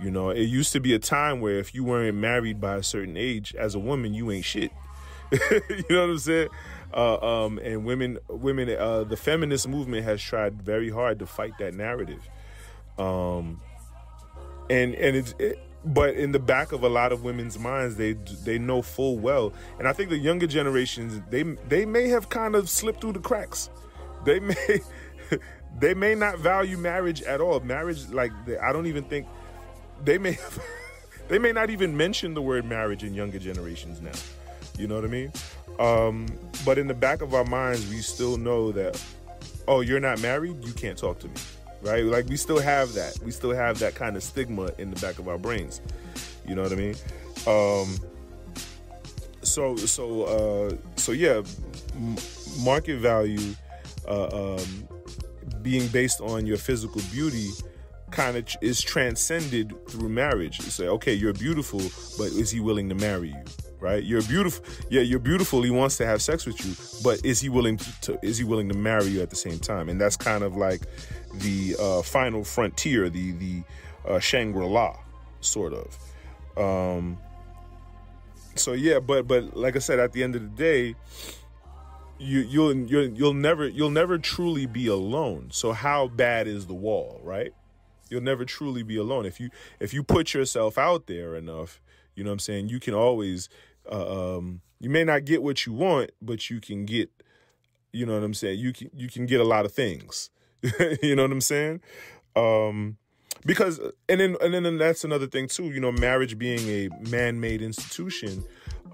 You 0.00 0.10
know, 0.10 0.30
it 0.30 0.42
used 0.42 0.72
to 0.72 0.80
be 0.80 0.94
a 0.94 0.98
time 0.98 1.40
where 1.40 1.58
if 1.58 1.74
you 1.74 1.84
weren't 1.84 2.16
married 2.16 2.60
by 2.60 2.76
a 2.76 2.82
certain 2.82 3.16
age, 3.16 3.54
as 3.54 3.74
a 3.74 3.78
woman, 3.78 4.12
you 4.12 4.30
ain't 4.30 4.44
shit. 4.44 4.70
you 5.32 5.84
know 5.90 6.00
what 6.00 6.10
I'm 6.10 6.18
saying? 6.18 6.48
Uh, 6.92 7.44
um, 7.44 7.58
and 7.58 7.84
women, 7.84 8.18
women, 8.28 8.70
uh, 8.70 9.04
the 9.04 9.16
feminist 9.16 9.66
movement 9.66 10.04
has 10.04 10.22
tried 10.22 10.62
very 10.62 10.90
hard 10.90 11.18
to 11.20 11.26
fight 11.26 11.52
that 11.58 11.74
narrative. 11.74 12.28
Um, 12.98 13.60
and 14.70 14.94
and 14.94 15.16
it's 15.16 15.34
it, 15.38 15.58
but 15.84 16.14
in 16.14 16.32
the 16.32 16.38
back 16.38 16.72
of 16.72 16.82
a 16.82 16.88
lot 16.88 17.12
of 17.12 17.24
women's 17.24 17.58
minds 17.58 17.96
they 17.96 18.14
they 18.44 18.58
know 18.58 18.82
full 18.82 19.18
well. 19.18 19.52
And 19.78 19.86
i 19.86 19.92
think 19.92 20.10
the 20.10 20.18
younger 20.18 20.46
generations 20.46 21.20
they 21.30 21.42
they 21.68 21.84
may 21.84 22.08
have 22.08 22.28
kind 22.28 22.54
of 22.54 22.68
slipped 22.68 23.00
through 23.00 23.12
the 23.12 23.20
cracks. 23.20 23.70
They 24.24 24.40
may 24.40 24.80
they 25.78 25.94
may 25.94 26.14
not 26.14 26.38
value 26.38 26.78
marriage 26.78 27.22
at 27.22 27.40
all. 27.40 27.60
Marriage 27.60 28.08
like 28.08 28.32
i 28.62 28.72
don't 28.72 28.86
even 28.86 29.04
think 29.04 29.26
they 30.04 30.18
may 30.18 30.32
have, 30.32 30.62
they 31.28 31.38
may 31.38 31.52
not 31.52 31.70
even 31.70 31.96
mention 31.96 32.34
the 32.34 32.42
word 32.42 32.64
marriage 32.64 33.04
in 33.04 33.14
younger 33.14 33.38
generations 33.38 34.00
now. 34.00 34.12
You 34.78 34.88
know 34.88 34.96
what 34.96 35.04
i 35.04 35.08
mean? 35.08 35.32
Um, 35.78 36.26
but 36.64 36.78
in 36.78 36.86
the 36.86 36.94
back 36.94 37.20
of 37.20 37.34
our 37.34 37.44
minds 37.44 37.88
we 37.90 37.98
still 37.98 38.36
know 38.36 38.72
that 38.72 39.02
oh 39.68 39.80
you're 39.80 40.00
not 40.00 40.20
married? 40.20 40.64
You 40.64 40.72
can't 40.72 40.96
talk 40.96 41.18
to 41.20 41.28
me 41.28 41.34
right? 41.84 42.04
Like 42.04 42.26
we 42.28 42.36
still 42.36 42.60
have 42.60 42.94
that. 42.94 43.18
We 43.24 43.30
still 43.30 43.54
have 43.54 43.78
that 43.78 43.94
kind 43.94 44.16
of 44.16 44.22
stigma 44.22 44.70
in 44.78 44.90
the 44.90 45.00
back 45.00 45.18
of 45.18 45.28
our 45.28 45.38
brains. 45.38 45.80
You 46.46 46.54
know 46.54 46.62
what 46.62 46.72
I 46.72 46.76
mean? 46.76 46.94
Um, 47.46 47.98
so 49.42 49.76
so 49.76 50.22
uh, 50.24 50.76
so 50.96 51.12
yeah, 51.12 51.42
m- 51.94 52.16
market 52.60 52.98
value 52.98 53.54
uh, 54.08 54.56
um, 54.56 54.88
being 55.62 55.88
based 55.88 56.20
on 56.20 56.46
your 56.46 56.56
physical 56.56 57.00
beauty 57.12 57.50
kind 58.10 58.36
of 58.36 58.46
is 58.60 58.80
transcended 58.80 59.74
through 59.88 60.08
marriage. 60.08 60.58
You 60.60 60.70
say, 60.70 60.86
okay, 60.88 61.12
you're 61.12 61.32
beautiful, 61.32 61.80
but 62.16 62.28
is 62.32 62.50
he 62.50 62.60
willing 62.60 62.88
to 62.88 62.94
marry 62.94 63.28
you? 63.28 63.44
Right? 63.80 64.02
You're 64.02 64.22
beautiful. 64.22 64.64
Yeah, 64.88 65.02
you're 65.02 65.18
beautiful. 65.18 65.60
He 65.62 65.70
wants 65.70 65.98
to 65.98 66.06
have 66.06 66.22
sex 66.22 66.46
with 66.46 66.64
you, 66.64 66.74
but 67.02 67.22
is 67.24 67.40
he 67.40 67.50
willing 67.50 67.76
to, 67.76 68.00
to 68.02 68.18
is 68.22 68.38
he 68.38 68.44
willing 68.44 68.68
to 68.70 68.74
marry 68.74 69.08
you 69.08 69.20
at 69.20 69.28
the 69.28 69.36
same 69.36 69.58
time? 69.58 69.90
And 69.90 70.00
that's 70.00 70.16
kind 70.16 70.42
of 70.42 70.56
like 70.56 70.82
the 71.38 71.76
uh, 71.78 72.02
final 72.02 72.44
frontier, 72.44 73.08
the 73.08 73.32
the 73.32 73.62
uh, 74.06 74.18
Shangri 74.18 74.66
La, 74.66 74.96
sort 75.40 75.72
of. 75.72 75.98
Um, 76.56 77.18
so 78.54 78.72
yeah, 78.72 79.00
but 79.00 79.26
but 79.26 79.56
like 79.56 79.76
I 79.76 79.80
said, 79.80 79.98
at 79.98 80.12
the 80.12 80.22
end 80.22 80.36
of 80.36 80.42
the 80.42 80.48
day, 80.48 80.94
you 82.18 82.40
you'll 82.40 82.74
you'll 82.74 83.08
you'll 83.08 83.34
never 83.34 83.66
you'll 83.66 83.90
never 83.90 84.18
truly 84.18 84.66
be 84.66 84.86
alone. 84.86 85.48
So 85.50 85.72
how 85.72 86.08
bad 86.08 86.46
is 86.46 86.66
the 86.66 86.74
wall, 86.74 87.20
right? 87.22 87.52
You'll 88.10 88.22
never 88.22 88.44
truly 88.44 88.82
be 88.82 88.96
alone 88.96 89.26
if 89.26 89.40
you 89.40 89.50
if 89.80 89.92
you 89.92 90.02
put 90.02 90.34
yourself 90.34 90.78
out 90.78 91.06
there 91.06 91.34
enough. 91.34 91.80
You 92.14 92.22
know 92.22 92.30
what 92.30 92.34
I'm 92.34 92.38
saying? 92.40 92.68
You 92.68 92.78
can 92.78 92.94
always 92.94 93.48
uh, 93.90 94.36
um, 94.36 94.60
you 94.80 94.90
may 94.90 95.04
not 95.04 95.24
get 95.24 95.42
what 95.42 95.66
you 95.66 95.72
want, 95.72 96.10
but 96.22 96.50
you 96.50 96.60
can 96.60 96.84
get 96.84 97.10
you 97.92 98.06
know 98.06 98.14
what 98.14 98.24
I'm 98.24 98.34
saying? 98.34 98.58
You 98.58 98.72
can 98.72 98.90
you 98.94 99.08
can 99.08 99.26
get 99.26 99.40
a 99.40 99.44
lot 99.44 99.64
of 99.64 99.72
things. 99.72 100.30
you 101.02 101.14
know 101.14 101.22
what 101.22 101.32
I'm 101.32 101.40
saying? 101.40 101.80
Um, 102.36 102.96
because 103.44 103.78
and 104.08 104.20
then 104.20 104.36
and 104.40 104.54
then 104.54 104.78
that's 104.78 105.04
another 105.04 105.26
thing 105.26 105.48
too. 105.48 105.64
You 105.64 105.80
know, 105.80 105.92
marriage 105.92 106.38
being 106.38 106.60
a 106.60 106.88
man-made 107.10 107.60
institution, 107.60 108.44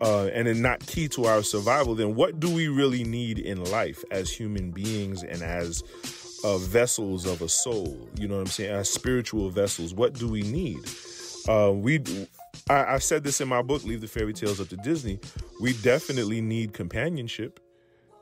uh, 0.00 0.26
and 0.26 0.46
then 0.46 0.60
not 0.60 0.84
key 0.86 1.08
to 1.08 1.26
our 1.26 1.42
survival. 1.42 1.94
Then 1.94 2.14
what 2.16 2.40
do 2.40 2.52
we 2.52 2.68
really 2.68 3.04
need 3.04 3.38
in 3.38 3.64
life 3.64 4.02
as 4.10 4.30
human 4.30 4.72
beings 4.72 5.22
and 5.22 5.42
as 5.42 5.82
uh, 6.42 6.58
vessels 6.58 7.26
of 7.26 7.42
a 7.42 7.48
soul? 7.48 8.08
You 8.18 8.26
know 8.26 8.34
what 8.36 8.40
I'm 8.42 8.46
saying? 8.48 8.72
As 8.72 8.90
spiritual 8.90 9.50
vessels, 9.50 9.94
what 9.94 10.14
do 10.14 10.28
we 10.28 10.42
need? 10.42 10.80
Uh, 11.48 11.72
we 11.72 12.02
I, 12.68 12.94
I 12.94 12.98
said 12.98 13.22
this 13.22 13.40
in 13.40 13.48
my 13.48 13.62
book, 13.62 13.84
Leave 13.84 14.00
the 14.00 14.08
Fairy 14.08 14.32
Tales 14.32 14.60
Up 14.60 14.68
to 14.68 14.76
Disney. 14.78 15.20
We 15.60 15.74
definitely 15.74 16.40
need 16.40 16.72
companionship, 16.72 17.60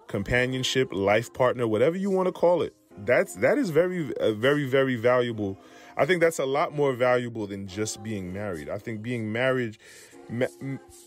companionship, 0.07 0.93
life 0.93 1.33
partner, 1.33 1.67
whatever 1.67 1.97
you 1.97 2.11
want 2.11 2.27
to 2.27 2.33
call 2.33 2.61
it 2.61 2.75
that's 3.05 3.35
that 3.37 3.59
is 3.59 3.71
very 3.71 4.13
very 4.35 4.67
very 4.67 4.97
valuable 4.97 5.59
i 5.97 6.05
think 6.07 6.21
that's 6.21 6.39
a 6.39 6.47
lot 6.47 6.75
more 6.75 6.93
valuable 6.93 7.47
than 7.47 7.67
just 7.67 8.03
being 8.03 8.33
married. 8.33 8.69
I 8.69 8.79
think 8.79 9.03
being 9.03 9.33
married 9.33 9.79
ma- 10.29 10.47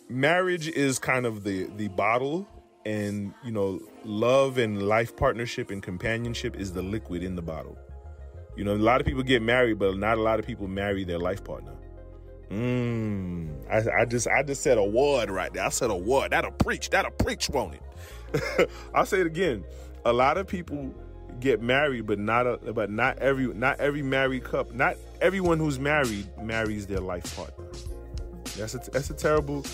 marriage 0.10 0.68
is 0.68 1.00
kind 1.00 1.26
of 1.26 1.44
the 1.44 1.70
the 1.78 1.88
bottle 1.90 2.48
and 2.86 3.34
you 3.44 3.52
know 3.52 3.80
love 4.04 4.58
and 4.58 4.82
life 4.88 5.16
partnership 5.16 5.72
and 5.72 5.82
companionship 5.82 6.56
is 6.56 6.74
the 6.74 6.82
liquid 6.82 7.24
in 7.24 7.36
the 7.36 7.42
bottle. 7.42 7.78
You 8.56 8.64
know 8.64 8.74
a 8.74 8.76
lot 8.76 9.02
of 9.02 9.08
people 9.08 9.24
get 9.24 9.42
married 9.42 9.80
but 9.80 9.98
not 9.98 10.18
a 10.18 10.22
lot 10.22 10.40
of 10.40 10.46
people 10.46 10.68
marry 10.68 11.04
their 11.04 11.20
life 11.20 11.44
partner. 11.44 11.74
Mm, 12.50 13.50
I, 13.70 14.02
I 14.02 14.06
just 14.06 14.28
i 14.28 14.44
just 14.44 14.62
said 14.62 14.78
a 14.78 14.84
word 14.84 15.30
right 15.30 15.54
there. 15.54 15.64
I 15.64 15.70
said 15.70 15.90
a 15.90 15.96
word. 15.96 16.32
That'll 16.32 16.52
preach. 16.52 16.90
That'll 16.90 17.12
preach 17.12 17.50
won't 17.50 17.76
it? 17.76 18.70
I'll 18.96 19.06
say 19.06 19.22
it 19.22 19.28
again. 19.28 19.64
A 20.06 20.12
lot 20.12 20.38
of 20.38 20.48
people 20.48 20.94
get 21.42 21.62
married, 21.62 22.06
but 22.06 22.20
not 22.20 22.48
a, 22.48 22.58
but 22.74 22.90
not 22.90 23.18
every 23.20 23.48
not 23.48 23.80
every 23.80 24.02
married 24.02 24.44
couple, 24.44 24.76
not 24.76 24.96
everyone 25.20 25.58
who's 25.58 25.80
married 25.80 26.28
marries 26.42 26.88
their 26.88 27.00
life 27.00 27.36
partner. 27.36 27.66
That's 28.58 28.76
a 28.76 28.92
that's 28.92 29.10
a 29.10 29.14
terrible, 29.14 29.66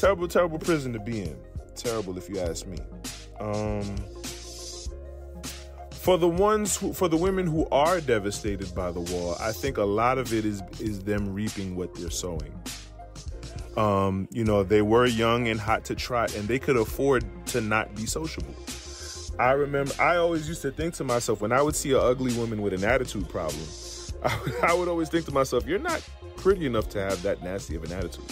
terrible, 0.00 0.26
terrible 0.26 0.58
prison 0.58 0.92
to 0.92 0.98
be 0.98 1.22
in. 1.22 1.36
Terrible, 1.76 2.18
if 2.18 2.28
you 2.28 2.38
ask 2.40 2.66
me. 2.66 2.78
Um, 3.38 3.96
for 5.92 6.16
the 6.16 6.28
ones 6.28 6.76
who, 6.76 6.92
for 6.92 7.08
the 7.08 7.16
women 7.16 7.46
who 7.46 7.66
are 7.70 8.00
devastated 8.00 8.74
by 8.74 8.90
the 8.90 9.00
wall, 9.00 9.36
I 9.38 9.52
think 9.52 9.76
a 9.76 9.84
lot 9.84 10.18
of 10.18 10.32
it 10.32 10.44
is 10.44 10.62
is 10.80 11.00
them 11.04 11.32
reaping 11.32 11.76
what 11.76 11.94
they're 11.94 12.10
sowing. 12.10 12.52
Um, 13.76 14.28
you 14.32 14.44
know, 14.44 14.62
they 14.62 14.82
were 14.82 15.06
young 15.06 15.48
and 15.48 15.60
hot 15.60 15.84
to 15.86 15.94
try, 15.94 16.26
and 16.36 16.48
they 16.48 16.58
could 16.58 16.76
afford 16.76 17.24
to 17.48 17.60
not 17.60 17.94
be 17.94 18.06
sociable. 18.06 18.54
I 19.40 19.52
remember 19.52 19.94
I 19.98 20.16
always 20.16 20.46
used 20.46 20.60
to 20.62 20.70
think 20.70 20.92
to 20.94 21.04
myself 21.04 21.40
when 21.40 21.50
I 21.50 21.62
would 21.62 21.74
see 21.74 21.92
an 21.92 22.00
ugly 22.00 22.34
woman 22.34 22.60
with 22.60 22.74
an 22.74 22.84
attitude 22.84 23.26
problem, 23.30 23.64
I 24.22 24.38
would, 24.44 24.54
I 24.62 24.74
would 24.74 24.88
always 24.88 25.08
think 25.08 25.24
to 25.24 25.32
myself, 25.32 25.66
"You're 25.66 25.78
not 25.78 26.06
pretty 26.36 26.66
enough 26.66 26.90
to 26.90 27.00
have 27.00 27.22
that 27.22 27.42
nasty 27.42 27.74
of 27.74 27.84
an 27.84 27.92
attitude." 27.92 28.30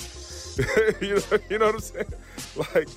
you 1.01 1.15
know, 1.15 1.39
you 1.49 1.59
know 1.59 1.67
what 1.67 1.75
I'm 1.77 1.81
saying? 1.81 2.13
Like, 2.75 2.89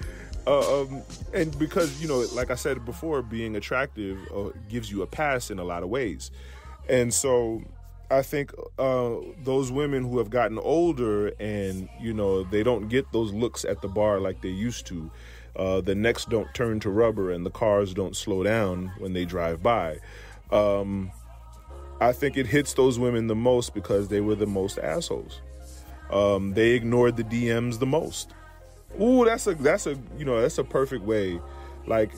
uh, 0.47 0.81
um, 0.81 1.03
and 1.33 1.57
because 1.57 2.01
you 2.01 2.07
know, 2.09 2.25
like 2.33 2.51
I 2.51 2.55
said 2.55 2.83
before, 2.83 3.21
being 3.21 3.55
attractive 3.55 4.17
uh, 4.35 4.49
gives 4.67 4.91
you 4.91 5.03
a 5.03 5.07
pass 5.07 5.49
in 5.49 5.59
a 5.59 5.63
lot 5.63 5.81
of 5.81 5.89
ways, 5.89 6.31
and 6.89 7.13
so 7.13 7.61
I 8.09 8.23
think 8.23 8.53
uh, 8.77 9.15
those 9.43 9.71
women 9.71 10.03
who 10.03 10.17
have 10.17 10.29
gotten 10.29 10.59
older 10.59 11.29
and 11.39 11.87
you 11.99 12.13
know 12.13 12.43
they 12.43 12.61
don't 12.61 12.89
get 12.89 13.09
those 13.13 13.31
looks 13.31 13.63
at 13.63 13.81
the 13.81 13.87
bar 13.87 14.19
like 14.19 14.41
they 14.41 14.49
used 14.49 14.85
to 14.87 15.09
uh, 15.55 15.81
the 15.81 15.95
necks 15.95 16.25
don't 16.25 16.53
turn 16.53 16.79
to 16.81 16.89
rubber 16.89 17.31
and 17.31 17.45
the 17.45 17.49
cars 17.49 17.93
don't 17.93 18.15
slow 18.15 18.43
down 18.43 18.91
when 18.97 19.13
they 19.13 19.25
drive 19.25 19.61
by. 19.61 19.97
Um, 20.51 21.11
I 21.99 22.13
think 22.13 22.37
it 22.37 22.47
hits 22.47 22.73
those 22.73 22.97
women 22.97 23.27
the 23.27 23.35
most 23.35 23.73
because 23.73 24.07
they 24.07 24.21
were 24.21 24.35
the 24.35 24.47
most 24.47 24.79
assholes. 24.79 25.41
Um, 26.09 26.53
they 26.53 26.71
ignored 26.71 27.15
the 27.15 27.23
DMs 27.23 27.79
the 27.79 27.85
most. 27.85 28.33
Ooh, 28.99 29.23
that's 29.23 29.47
a 29.47 29.53
that's 29.53 29.87
a 29.87 29.97
you 30.17 30.25
know 30.25 30.41
that's 30.41 30.57
a 30.57 30.63
perfect 30.63 31.05
way. 31.05 31.39
Like, 31.87 32.11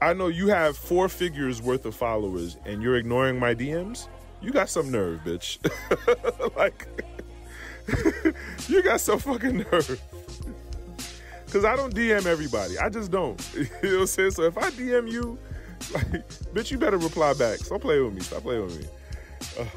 I 0.00 0.12
know 0.12 0.28
you 0.28 0.48
have 0.48 0.76
four 0.76 1.08
figures 1.08 1.62
worth 1.62 1.84
of 1.84 1.94
followers 1.94 2.56
and 2.64 2.82
you're 2.82 2.96
ignoring 2.96 3.38
my 3.38 3.54
DMs. 3.54 4.08
You 4.40 4.50
got 4.50 4.68
some 4.68 4.90
nerve, 4.90 5.20
bitch. 5.24 5.58
like, 6.56 6.88
you 8.68 8.82
got 8.82 9.00
some 9.00 9.20
fucking 9.20 9.58
nerve. 9.70 10.00
Cause 11.52 11.66
I 11.66 11.76
don't 11.76 11.94
DM 11.94 12.24
everybody. 12.24 12.78
I 12.78 12.88
just 12.88 13.10
don't. 13.10 13.38
you 13.54 13.64
know 13.64 13.68
what 13.82 14.00
I'm 14.00 14.06
saying? 14.06 14.30
So 14.30 14.44
if 14.44 14.56
I 14.56 14.70
DM 14.70 15.12
you, 15.12 15.38
like, 15.92 16.26
bitch, 16.54 16.70
you 16.70 16.78
better 16.78 16.96
reply 16.96 17.34
back. 17.34 17.58
Stop 17.58 17.82
playing 17.82 18.06
with 18.06 18.14
me. 18.14 18.20
Stop 18.22 18.44
playing 18.44 18.64
with 18.64 18.80
me. 18.80 18.86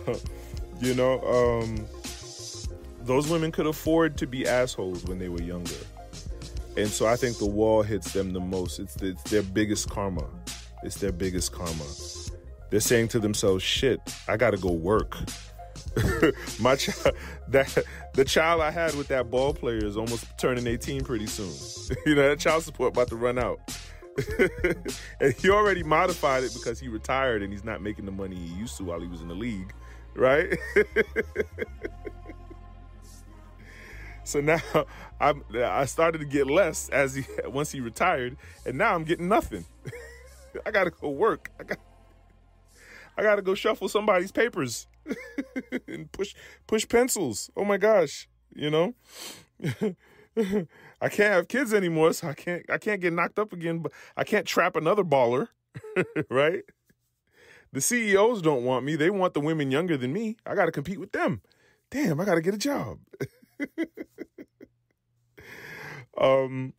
Uh, 0.08 0.16
you 0.80 0.94
know, 0.94 1.20
um, 1.22 1.86
those 3.02 3.30
women 3.30 3.52
could 3.52 3.66
afford 3.66 4.18
to 4.20 4.26
be 4.26 4.48
assholes 4.48 5.04
when 5.04 5.20
they 5.20 5.28
were 5.28 5.42
younger. 5.42 5.76
And 6.78 6.88
so 6.88 7.08
I 7.08 7.18
think 7.18 7.40
the 7.40 7.46
wall 7.46 7.84
hits 7.84 8.14
them 8.14 8.32
the 8.32 8.40
most. 8.40 8.80
It's, 8.80 8.94
the, 8.94 9.08
it's 9.08 9.24
their 9.24 9.44
biggest 9.44 9.90
karma. 9.90 10.30
It's 10.84 10.96
their 10.96 11.12
biggest 11.12 11.52
karma. 11.52 11.84
They're 12.70 12.80
saying 12.80 13.10
to 13.10 13.20
themselves, 13.20 13.66
shit, 13.66 14.00
I 14.30 14.38
gotta 14.38 14.58
go 14.58 14.72
work. 14.72 15.18
My 16.60 16.75
child, 16.75 17.15
that 17.47 17.77
the 18.13 18.25
child 18.25 18.62
I 18.62 18.71
had 18.71 18.95
with 18.95 19.08
that 19.08 19.29
ball 19.29 19.53
player 19.53 19.86
is 19.86 19.97
almost 19.97 20.25
turning 20.38 20.67
18 20.67 21.03
pretty 21.03 21.27
soon. 21.27 21.53
you 22.05 22.15
know, 22.15 22.29
that 22.29 22.39
child 22.39 22.63
support 22.63 22.93
about 22.93 23.10
to 23.10 23.15
run 23.15 23.38
out. 23.38 23.60
and 25.19 25.34
he 25.34 25.49
already 25.49 25.84
modified 25.84 26.43
it 26.43 26.53
because 26.53 26.79
he 26.79 26.88
retired 26.88 27.41
and 27.43 27.51
he's 27.51 27.65
not 27.65 27.81
making 27.81 28.05
the 28.05 28.12
money 28.12 28.36
he 28.36 28.53
used 28.55 28.77
to 28.77 28.84
while 28.84 28.99
he 28.99 29.08
was 29.08 29.21
in 29.21 29.27
the 29.27 29.36
league, 29.36 29.73
right? 30.15 30.58
so 34.23 34.39
now 34.39 34.62
I'm, 35.19 35.43
I 35.53 35.86
started 35.86 36.19
to 36.19 36.25
get 36.25 36.47
less 36.47 36.88
as 36.89 37.15
he 37.15 37.25
once 37.45 37.71
he 37.71 37.81
retired, 37.81 38.38
and 38.65 38.77
now 38.77 38.95
I'm 38.95 39.03
getting 39.03 39.27
nothing. 39.27 39.65
I 40.65 40.71
gotta 40.71 40.91
go 40.91 41.10
work. 41.10 41.51
I 41.60 41.63
got 41.63 41.79
I 43.17 43.23
gotta 43.23 43.41
go 43.41 43.56
shuffle 43.56 43.89
somebody's 43.89 44.32
papers 44.32 44.88
and 45.88 46.12
push 46.12 46.36
push 46.67 46.88
pencils. 46.88 47.49
Oh 47.56 47.65
my 47.65 47.78
gosh, 47.78 48.28
you 48.54 48.69
know. 48.69 48.95
I 51.01 51.10
can't 51.10 51.34
have 51.34 51.47
kids 51.47 51.73
anymore, 51.73 52.13
so 52.13 52.28
I 52.28 52.34
can't 52.34 52.63
I 52.69 52.78
can't 52.78 53.01
get 53.01 53.13
knocked 53.13 53.39
up 53.39 53.54
again. 53.54 53.80
But 53.80 53.93
I 54.17 54.23
can't 54.23 54.45
trap 54.45 54.75
another 54.75 55.04
baller, 55.04 55.47
right? 56.30 56.63
The 57.71 57.82
CEOs 57.82 58.41
don't 58.41 58.63
want 58.63 58.86
me. 58.86 58.95
They 58.95 59.10
want 59.10 59.34
the 59.34 59.41
women 59.41 59.71
younger 59.71 59.97
than 59.97 60.13
me. 60.13 60.38
I 60.45 60.56
got 60.56 60.65
to 60.65 60.71
compete 60.71 60.99
with 60.99 61.12
them. 61.12 61.41
Damn, 61.91 62.19
I 62.21 62.25
got 62.25 62.36
to 62.36 62.41
get 62.41 62.54
a 62.54 62.58
job. 62.58 62.99
um, 66.17 66.73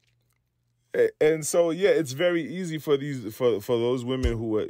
and 1.21 1.47
so 1.47 1.71
yeah, 1.71 1.91
it's 1.91 2.13
very 2.13 2.43
easy 2.43 2.79
for 2.79 2.97
these 2.97 3.35
for 3.35 3.61
for 3.61 3.79
those 3.79 4.05
women 4.05 4.37
who 4.37 4.59
are 4.59 4.67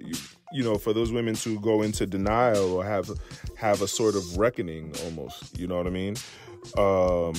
you 0.52 0.62
know 0.62 0.78
for 0.78 0.92
those 0.92 1.12
women 1.12 1.34
to 1.36 1.58
go 1.60 1.82
into 1.82 2.06
denial 2.06 2.74
or 2.74 2.84
have 2.84 3.10
have 3.56 3.82
a 3.82 3.88
sort 3.88 4.14
of 4.14 4.36
reckoning 4.36 4.92
almost. 5.04 5.58
You 5.58 5.66
know 5.66 5.76
what 5.76 5.86
I 5.86 5.90
mean? 5.90 6.16
Um, 6.76 7.34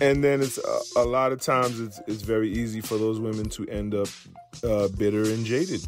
and 0.00 0.22
then 0.22 0.40
it's 0.40 0.58
a, 0.58 1.00
a, 1.00 1.04
lot 1.04 1.32
of 1.32 1.40
times 1.40 1.80
it's 1.80 2.00
it's 2.06 2.22
very 2.22 2.50
easy 2.50 2.80
for 2.80 2.98
those 2.98 3.20
women 3.20 3.48
to 3.50 3.66
end 3.68 3.94
up 3.94 4.08
uh, 4.62 4.88
bitter 4.88 5.22
and 5.22 5.44
jaded. 5.44 5.84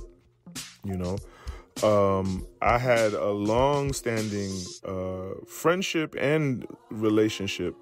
You 0.84 0.96
know, 0.96 1.16
um, 1.82 2.46
I 2.62 2.78
had 2.78 3.12
a 3.12 3.30
long-standing 3.30 4.52
uh, 4.84 5.40
friendship 5.46 6.14
and 6.18 6.66
relationship 6.90 7.74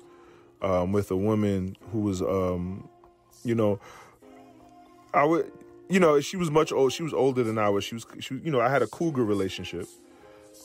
um, 0.63 0.93
with 0.93 1.11
a 1.11 1.17
woman 1.17 1.77
who 1.93 2.01
was, 2.01 2.23
um, 2.23 2.89
you 3.45 3.55
know, 3.55 3.79
I 5.15 5.25
would, 5.25 5.53
you 5.89 6.01
know, 6.01 6.21
she 6.21 6.37
was 6.37 6.51
much 6.51 6.73
old. 6.73 6.93
She 6.93 7.03
was 7.03 7.15
older 7.15 7.43
than 7.43 7.59
I 7.59 7.69
was. 7.69 7.85
She 7.85 7.95
was, 7.95 8.07
she, 8.21 8.35
you 8.43 8.51
know, 8.51 8.61
I 8.61 8.69
had 8.69 8.83
a 8.83 8.87
cougar 8.87 9.25
relationship. 9.25 9.87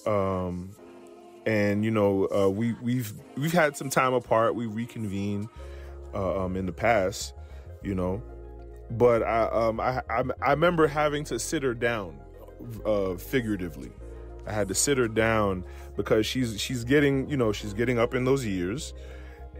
Um, 0.05 0.75
and 1.45 1.83
you 1.83 1.91
know 1.91 2.27
uh, 2.27 2.49
we 2.49 2.73
we've 2.73 3.13
we've 3.35 3.51
had 3.51 3.75
some 3.75 3.89
time 3.89 4.13
apart. 4.13 4.55
We 4.55 4.65
reconvened 4.65 5.49
uh, 6.13 6.45
um, 6.45 6.55
in 6.55 6.65
the 6.65 6.71
past, 6.71 7.33
you 7.81 7.95
know, 7.95 8.21
but 8.91 9.23
I 9.23 9.43
um 9.45 9.79
I 9.79 10.01
I, 10.09 10.23
I 10.41 10.51
remember 10.51 10.87
having 10.87 11.23
to 11.25 11.39
sit 11.39 11.63
her 11.63 11.73
down, 11.73 12.19
uh, 12.85 13.15
figuratively. 13.15 13.91
I 14.45 14.53
had 14.53 14.67
to 14.69 14.75
sit 14.75 14.97
her 14.97 15.07
down 15.07 15.63
because 15.95 16.25
she's 16.25 16.59
she's 16.59 16.83
getting 16.83 17.29
you 17.29 17.37
know 17.37 17.51
she's 17.51 17.73
getting 17.73 17.99
up 17.99 18.13
in 18.13 18.25
those 18.25 18.45
years, 18.45 18.93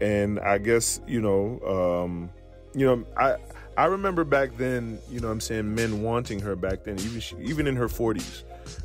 and 0.00 0.38
I 0.40 0.58
guess 0.58 1.00
you 1.06 1.20
know 1.20 1.60
um, 2.04 2.30
you 2.74 2.86
know 2.86 3.04
I 3.16 3.36
I 3.80 3.86
remember 3.86 4.24
back 4.24 4.58
then 4.58 4.98
you 5.10 5.20
know 5.20 5.30
I'm 5.30 5.40
saying 5.40 5.74
men 5.74 6.02
wanting 6.02 6.38
her 6.40 6.54
back 6.54 6.84
then 6.84 7.00
even 7.00 7.18
she, 7.18 7.34
even 7.36 7.66
in 7.66 7.76
her 7.76 7.88
40s, 7.88 8.42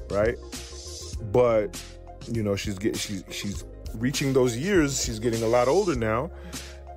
right? 0.10 0.38
But 1.34 1.78
you 2.32 2.42
know 2.42 2.56
she's 2.56 2.80
getting 2.80 2.98
she's 2.98 3.26
she's 3.30 3.66
reaching 3.96 4.32
those 4.32 4.56
years 4.58 5.04
she's 5.04 5.20
getting 5.20 5.44
a 5.44 5.48
lot 5.48 5.68
older 5.68 5.96
now 5.96 6.32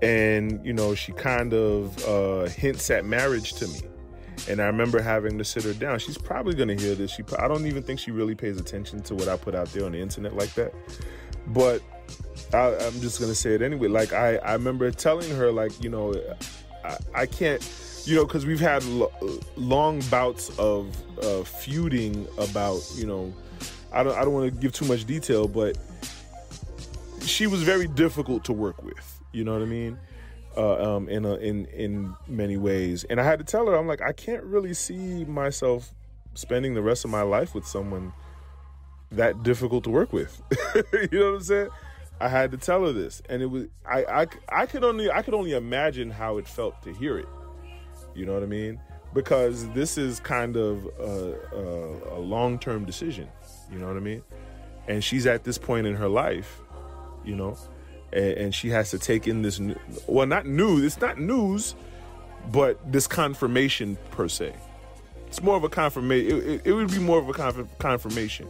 and 0.01 0.65
you 0.65 0.73
know 0.73 0.95
she 0.95 1.11
kind 1.13 1.53
of 1.53 2.07
uh, 2.07 2.49
hints 2.51 2.89
at 2.91 3.05
marriage 3.05 3.55
to 3.55 3.67
me. 3.67 3.81
And 4.49 4.63
i 4.63 4.67
remember 4.67 5.03
having 5.03 5.37
to 5.39 5.45
sit 5.45 5.65
her 5.65 5.73
down. 5.73 5.99
She's 5.99 6.17
probably 6.17 6.55
going 6.55 6.69
to 6.69 6.77
hear 6.77 6.95
this. 6.95 7.11
She 7.11 7.25
i 7.41 7.49
don't 7.49 7.67
even 7.67 7.83
think 7.83 7.99
she 7.99 8.13
really 8.13 8.37
pays 8.37 8.61
attention 8.61 9.03
to 9.03 9.17
what 9.17 9.27
i 9.29 9.37
put 9.37 9.57
out 9.57 9.67
there 9.73 9.85
on 9.85 9.91
the 9.91 9.99
internet 9.99 10.37
like 10.37 10.55
that. 10.55 10.73
But 11.49 11.83
I, 12.55 12.69
am 12.75 13.01
just 13.01 13.19
to 13.19 13.35
say 13.35 13.55
it 13.55 13.63
anyway. 13.63 13.89
Like 13.89 14.13
I, 14.13 14.37
I 14.37 14.53
remember 14.53 14.89
telling 14.93 15.35
her 15.35 15.51
like 15.51 15.83
you 15.83 15.91
know 15.91 16.15
i, 16.85 16.97
I 17.13 17.27
can't 17.27 17.61
you 18.09 18.15
know 18.15 18.25
because 18.25 18.47
we've 18.47 18.61
had 18.61 18.83
lo- 18.85 19.13
long 19.57 20.01
bouts 20.11 20.51
of 20.59 20.97
uh, 21.23 21.45
feuding 21.45 22.27
about 22.39 22.81
you 22.95 23.07
know 23.07 23.35
I 23.93 24.03
don't 24.03 24.17
I 24.17 24.25
don't 24.25 24.33
want 24.33 24.53
to 24.53 24.61
give 24.61 24.73
too 24.73 24.87
much 24.87 25.05
detail, 25.05 25.47
but 25.47 25.77
she 27.23 27.47
was 27.47 27.63
very 27.63 27.87
difficult 27.87 28.45
to 28.45 28.53
work 28.55 28.83
with. 28.83 29.21
You 29.33 29.45
know 29.45 29.53
what 29.53 29.63
I 29.63 29.67
mean? 29.67 29.99
Uh, 30.57 30.97
um, 30.97 31.09
in 31.11 31.27
a, 31.27 31.35
in 31.35 31.67
in 31.67 32.15
many 32.27 32.57
ways, 32.57 33.05
and 33.05 33.21
I 33.21 33.25
had 33.25 33.39
to 33.41 33.45
tell 33.45 33.67
her, 33.67 33.77
I'm 33.77 33.87
like, 33.87 34.01
I 34.01 34.13
can't 34.13 34.43
really 34.43 34.73
see 34.73 35.25
myself 35.27 35.93
spending 36.33 36.75
the 36.75 36.83
rest 36.83 37.05
of 37.05 37.11
my 37.11 37.23
life 37.23 37.55
with 37.55 37.67
someone 37.67 38.13
that 39.13 39.43
difficult 39.43 39.85
to 39.85 39.91
work 39.91 40.13
with. 40.13 40.41
you 40.93 41.09
know 41.13 41.33
what 41.33 41.37
I'm 41.37 41.43
saying? 41.43 41.69
I 42.21 42.29
had 42.29 42.51
to 42.53 42.57
tell 42.57 42.85
her 42.87 42.93
this, 42.93 43.23
and 43.29 43.43
it 43.43 43.47
was 43.47 43.67
I, 43.87 44.05
I 44.05 44.27
I 44.63 44.67
could 44.67 44.83
only 44.83 45.11
I 45.11 45.21
could 45.21 45.35
only 45.35 45.53
imagine 45.53 46.11
how 46.11 46.39
it 46.39 46.49
felt 46.49 46.83
to 46.85 46.93
hear 46.95 47.19
it. 47.19 47.29
You 48.19 48.27
know 48.27 48.35
what 48.35 48.43
I 48.43 48.47
mean? 48.47 48.81
Because 49.15 49.69
this 49.71 49.97
is 49.97 50.19
kind 50.19 50.57
of 50.57 50.85
a, 50.99 51.35
a, 51.55 52.19
a 52.19 52.21
long 52.21 52.59
term 52.59 52.85
decision. 52.85 53.29
You 53.71 53.79
know 53.79 53.87
what 53.87 53.97
I 53.97 54.01
mean? 54.01 54.23
And 54.89 55.05
she's 55.05 55.27
at 55.27 55.45
this 55.45 55.57
point 55.57 55.87
in 55.87 55.95
her 55.95 56.09
life, 56.09 56.61
you 57.25 57.37
know, 57.37 57.57
and, 58.13 58.25
and 58.25 58.55
she 58.55 58.71
has 58.71 58.91
to 58.91 58.99
take 58.99 59.29
in 59.29 59.43
this. 59.43 59.61
Well, 60.09 60.27
not 60.27 60.47
news. 60.47 60.85
It's 60.85 61.01
not 61.01 61.19
news, 61.19 61.77
but 62.51 62.91
this 62.91 63.07
confirmation 63.07 63.97
per 64.11 64.29
se. 64.29 64.53
It's 65.29 65.43
more 65.43 65.57
of 65.57 65.63
a 65.63 65.69
confirmation. 65.69 66.37
It, 66.37 66.47
it, 66.47 66.63
it, 66.65 66.73
would 66.73 66.91
be 66.91 66.99
more 66.99 67.19
of 67.19 67.29
a 67.29 67.33
conf- 67.33 67.79
confirmation 67.79 68.49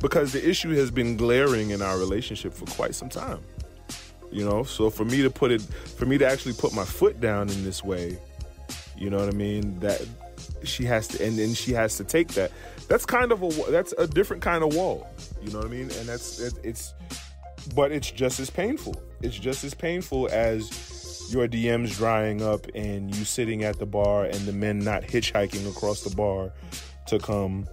because 0.00 0.32
the 0.32 0.46
issue 0.46 0.74
has 0.74 0.90
been 0.90 1.16
glaring 1.16 1.70
in 1.70 1.80
our 1.80 1.98
relationship 1.98 2.52
for 2.52 2.66
quite 2.66 2.94
some 2.94 3.08
time. 3.08 3.40
You 4.30 4.44
know, 4.44 4.64
so 4.64 4.90
for 4.90 5.04
me 5.04 5.22
to 5.22 5.30
put 5.30 5.52
it, 5.52 5.62
for 5.62 6.04
me 6.04 6.18
to 6.18 6.26
actually 6.26 6.54
put 6.54 6.74
my 6.74 6.84
foot 6.84 7.20
down 7.20 7.48
in 7.48 7.64
this 7.64 7.82
way, 7.82 8.18
you 8.96 9.10
know 9.10 9.18
what 9.18 9.28
I 9.28 9.36
mean? 9.36 9.78
That 9.80 10.04
she 10.64 10.84
has 10.84 11.08
to, 11.08 11.24
and 11.24 11.38
then 11.38 11.54
she 11.54 11.72
has 11.72 11.96
to 11.96 12.04
take 12.04 12.28
that. 12.28 12.50
That's 12.88 13.06
kind 13.06 13.32
of 13.32 13.42
a 13.42 13.70
that's 13.70 13.92
a 13.98 14.06
different 14.06 14.42
kind 14.42 14.62
of 14.62 14.74
wall. 14.74 15.08
You 15.42 15.50
know 15.50 15.58
what 15.58 15.66
i 15.66 15.70
mean? 15.70 15.90
And 15.90 16.08
that's 16.08 16.40
it's 16.40 16.94
but 17.74 17.92
it's 17.92 18.10
just 18.10 18.40
as 18.40 18.50
painful. 18.50 18.94
It's 19.22 19.38
just 19.38 19.64
as 19.64 19.74
painful 19.74 20.28
as 20.30 20.70
your 21.28 21.48
dms 21.48 21.96
drying 21.96 22.40
up 22.40 22.66
and 22.76 23.12
you 23.16 23.24
sitting 23.24 23.64
at 23.64 23.80
the 23.80 23.86
bar 23.86 24.26
and 24.26 24.38
the 24.46 24.52
men 24.52 24.78
not 24.78 25.02
hitchhiking 25.02 25.68
across 25.68 26.02
the 26.02 26.14
bar 26.14 26.52
to 27.08 27.18
come 27.18 27.66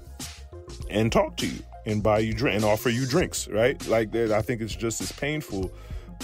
and 0.90 1.12
talk 1.12 1.38
to 1.38 1.46
you 1.46 1.60
and 1.86 2.02
buy 2.02 2.18
you 2.18 2.34
drink 2.34 2.56
and 2.56 2.66
offer 2.66 2.90
you 2.90 3.06
drinks 3.06 3.48
right? 3.48 3.88
Like 3.88 4.12
that, 4.14 4.32
i 4.32 4.42
think 4.42 4.62
it's 4.62 4.74
just 4.74 5.02
as 5.02 5.12
painful 5.12 5.72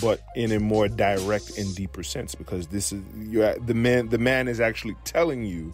but 0.01 0.21
in 0.35 0.51
a 0.51 0.59
more 0.59 0.87
direct 0.87 1.57
and 1.57 1.75
deeper 1.75 2.03
sense 2.03 2.35
because 2.35 2.67
this 2.67 2.91
is 2.91 3.01
you 3.17 3.41
the 3.65 3.73
man 3.73 4.09
the 4.09 4.17
man 4.17 4.47
is 4.47 4.59
actually 4.59 4.95
telling 5.03 5.43
you 5.43 5.73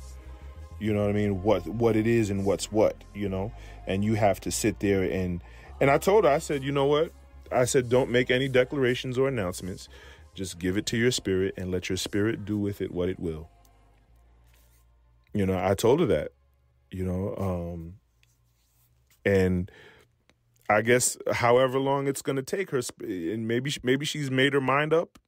you 0.80 0.94
know 0.94 1.02
what 1.02 1.10
I 1.10 1.14
mean? 1.14 1.42
What 1.42 1.66
what 1.68 1.96
it 1.96 2.08
is 2.08 2.30
and 2.30 2.46
what's 2.46 2.72
what, 2.72 2.96
you 3.14 3.30
know? 3.30 3.52
And 3.88 4.04
you 4.04 4.16
have 4.16 4.40
to 4.42 4.52
sit 4.52 4.80
there 4.80 5.04
and 5.04 5.42
and 5.80 5.90
I 5.90 5.98
told 5.98 6.26
her, 6.26 6.30
I 6.30 6.40
said, 6.40 6.64
you 6.64 6.72
know 6.72 6.86
what? 6.86 7.12
I 7.52 7.66
said, 7.66 7.90
don't 7.90 8.10
make 8.10 8.32
any 8.32 8.48
declarations 8.48 9.18
or 9.18 9.28
announcements. 9.28 9.88
Just 10.34 10.60
give 10.60 10.78
it 10.78 10.86
to 10.88 10.98
your 10.98 11.12
spirit 11.12 11.54
and 11.58 11.72
let 11.72 11.90
your 11.90 11.98
spirit 11.98 12.46
do 12.46 12.58
with 12.58 12.82
it 12.82 12.92
what 12.92 13.10
it 13.10 13.20
will. 13.20 13.50
You 15.34 15.46
know, 15.46 15.58
I 15.58 15.74
told 15.76 16.00
her 16.00 16.06
that, 16.08 16.32
you 16.92 17.06
know, 17.06 17.36
um, 17.38 17.96
and 19.26 19.70
I 20.70 20.82
guess 20.82 21.18
however 21.32 21.80
long 21.80 22.08
it's 22.08 22.22
going 22.22 22.38
to 22.38 22.44
take 22.44 22.72
her, 22.72 22.82
and 23.00 23.48
maybe 23.48 23.72
maybe 23.84 24.06
she's 24.06 24.32
made 24.32 24.54
her 24.54 24.62
mind 24.62 24.94
up. 24.94 25.20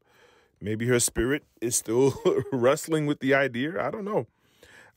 Maybe 0.59 0.87
her 0.87 0.99
spirit 0.99 1.43
is 1.61 1.75
still 1.75 2.15
wrestling 2.51 3.05
with 3.05 3.19
the 3.19 3.35
idea. 3.35 3.79
I 3.83 3.91
don't 3.91 4.05
know. 4.05 4.27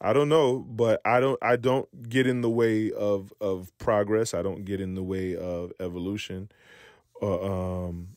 I 0.01 0.15
don't 0.15 0.31
know, 0.31 0.59
but 0.59 1.03
I 1.05 1.21
don't 1.21 1.39
I 1.43 1.57
don't 1.57 2.09
get 2.09 2.27
in 2.27 2.41
the 2.41 2.49
way 2.49 2.91
of 2.91 3.33
of 3.41 3.77
progress. 3.79 4.33
I 4.33 4.41
don't 4.41 4.65
get 4.65 4.81
in 4.81 4.95
the 4.95 5.03
way 5.03 5.37
of 5.37 5.73
evolution. 5.79 6.51
Uh, 7.21 7.89
um, 7.89 8.09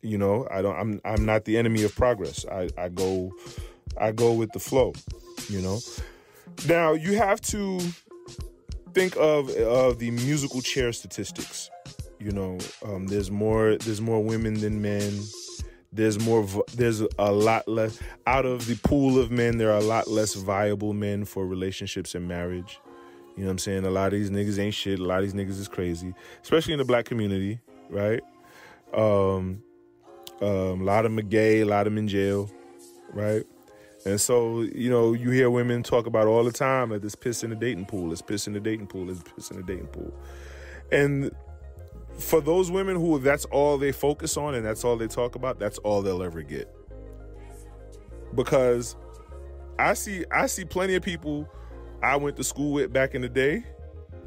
you 0.00 0.16
know, 0.16 0.46
I 0.48 0.62
don't 0.62 0.76
I'm 0.76 1.00
I'm 1.04 1.24
not 1.24 1.44
the 1.44 1.58
enemy 1.58 1.82
of 1.82 1.94
progress. 1.96 2.44
I 2.46 2.68
I 2.78 2.88
go 2.88 3.32
I 4.00 4.12
go 4.12 4.32
with 4.32 4.52
the 4.52 4.60
flow, 4.60 4.92
you 5.48 5.60
know. 5.60 5.80
Now 6.68 6.92
you 6.92 7.16
have 7.16 7.40
to 7.42 7.80
think 8.92 9.16
of 9.16 9.50
of 9.50 9.98
the 9.98 10.10
musical 10.10 10.60
chair 10.60 10.92
statistics. 10.92 11.70
You 12.18 12.32
know, 12.32 12.58
um, 12.84 13.06
there's 13.06 13.30
more 13.30 13.76
there's 13.76 14.00
more 14.00 14.22
women 14.22 14.54
than 14.54 14.80
men. 14.80 15.20
There's 15.92 16.24
more 16.24 16.46
there's 16.74 17.02
a 17.18 17.32
lot 17.32 17.66
less 17.68 17.98
out 18.26 18.46
of 18.46 18.66
the 18.66 18.76
pool 18.76 19.18
of 19.18 19.30
men. 19.30 19.58
There 19.58 19.72
are 19.72 19.78
a 19.78 19.84
lot 19.84 20.08
less 20.08 20.34
viable 20.34 20.92
men 20.92 21.24
for 21.24 21.46
relationships 21.46 22.14
and 22.14 22.26
marriage. 22.26 22.80
You 23.36 23.42
know 23.42 23.46
what 23.46 23.52
I'm 23.52 23.58
saying? 23.58 23.86
A 23.86 23.90
lot 23.90 24.12
of 24.12 24.18
these 24.18 24.30
niggas 24.30 24.58
ain't 24.58 24.74
shit. 24.74 24.98
A 24.98 25.04
lot 25.04 25.22
of 25.22 25.32
these 25.32 25.34
niggas 25.34 25.58
is 25.58 25.68
crazy, 25.68 26.14
especially 26.42 26.74
in 26.74 26.78
the 26.78 26.84
black 26.84 27.06
community, 27.06 27.60
right? 27.88 28.22
Um, 28.92 29.62
um, 30.42 30.80
a 30.80 30.84
lot 30.84 31.06
of 31.06 31.12
them 31.12 31.18
are 31.18 31.28
gay, 31.28 31.60
a 31.60 31.66
lot 31.66 31.86
of 31.86 31.92
them 31.92 31.98
in 31.98 32.08
jail, 32.08 32.50
right? 33.12 33.44
And 34.04 34.20
so, 34.20 34.62
you 34.62 34.90
know, 34.90 35.12
you 35.12 35.30
hear 35.30 35.48
women 35.48 35.82
talk 35.82 36.06
about 36.06 36.26
all 36.26 36.42
the 36.44 36.52
time 36.52 36.90
that 36.90 37.02
this 37.02 37.14
piss 37.14 37.44
in 37.44 37.50
the 37.50 37.56
dating 37.56 37.86
pool, 37.86 38.12
it's 38.12 38.22
piss 38.22 38.46
in 38.46 38.52
the 38.52 38.60
dating 38.60 38.88
pool, 38.88 39.08
it's 39.10 39.22
piss 39.22 39.50
in 39.50 39.58
the 39.58 39.62
dating 39.62 39.86
pool. 39.88 40.12
And 40.90 41.30
for 42.18 42.40
those 42.40 42.70
women 42.70 42.96
who 42.96 43.18
that's 43.18 43.44
all 43.46 43.78
they 43.78 43.92
focus 43.92 44.36
on 44.36 44.54
and 44.54 44.64
that's 44.64 44.84
all 44.84 44.96
they 44.96 45.06
talk 45.06 45.36
about, 45.36 45.58
that's 45.58 45.78
all 45.78 46.02
they'll 46.02 46.22
ever 46.22 46.42
get. 46.42 46.74
Because 48.34 48.96
I 49.78 49.94
see 49.94 50.24
I 50.30 50.46
see 50.46 50.64
plenty 50.64 50.94
of 50.94 51.02
people 51.02 51.48
I 52.02 52.16
went 52.16 52.36
to 52.36 52.44
school 52.44 52.72
with 52.72 52.92
back 52.92 53.14
in 53.14 53.22
the 53.22 53.28
day 53.28 53.64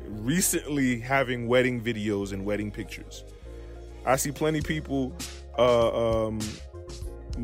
recently 0.08 1.00
having 1.00 1.48
wedding 1.48 1.82
videos 1.82 2.32
and 2.32 2.46
wedding 2.46 2.72
pictures. 2.72 3.24
I 4.06 4.16
see 4.18 4.32
plenty 4.32 4.60
of 4.60 4.66
people 4.66 5.16
uh, 5.58 6.26
um, 6.28 6.40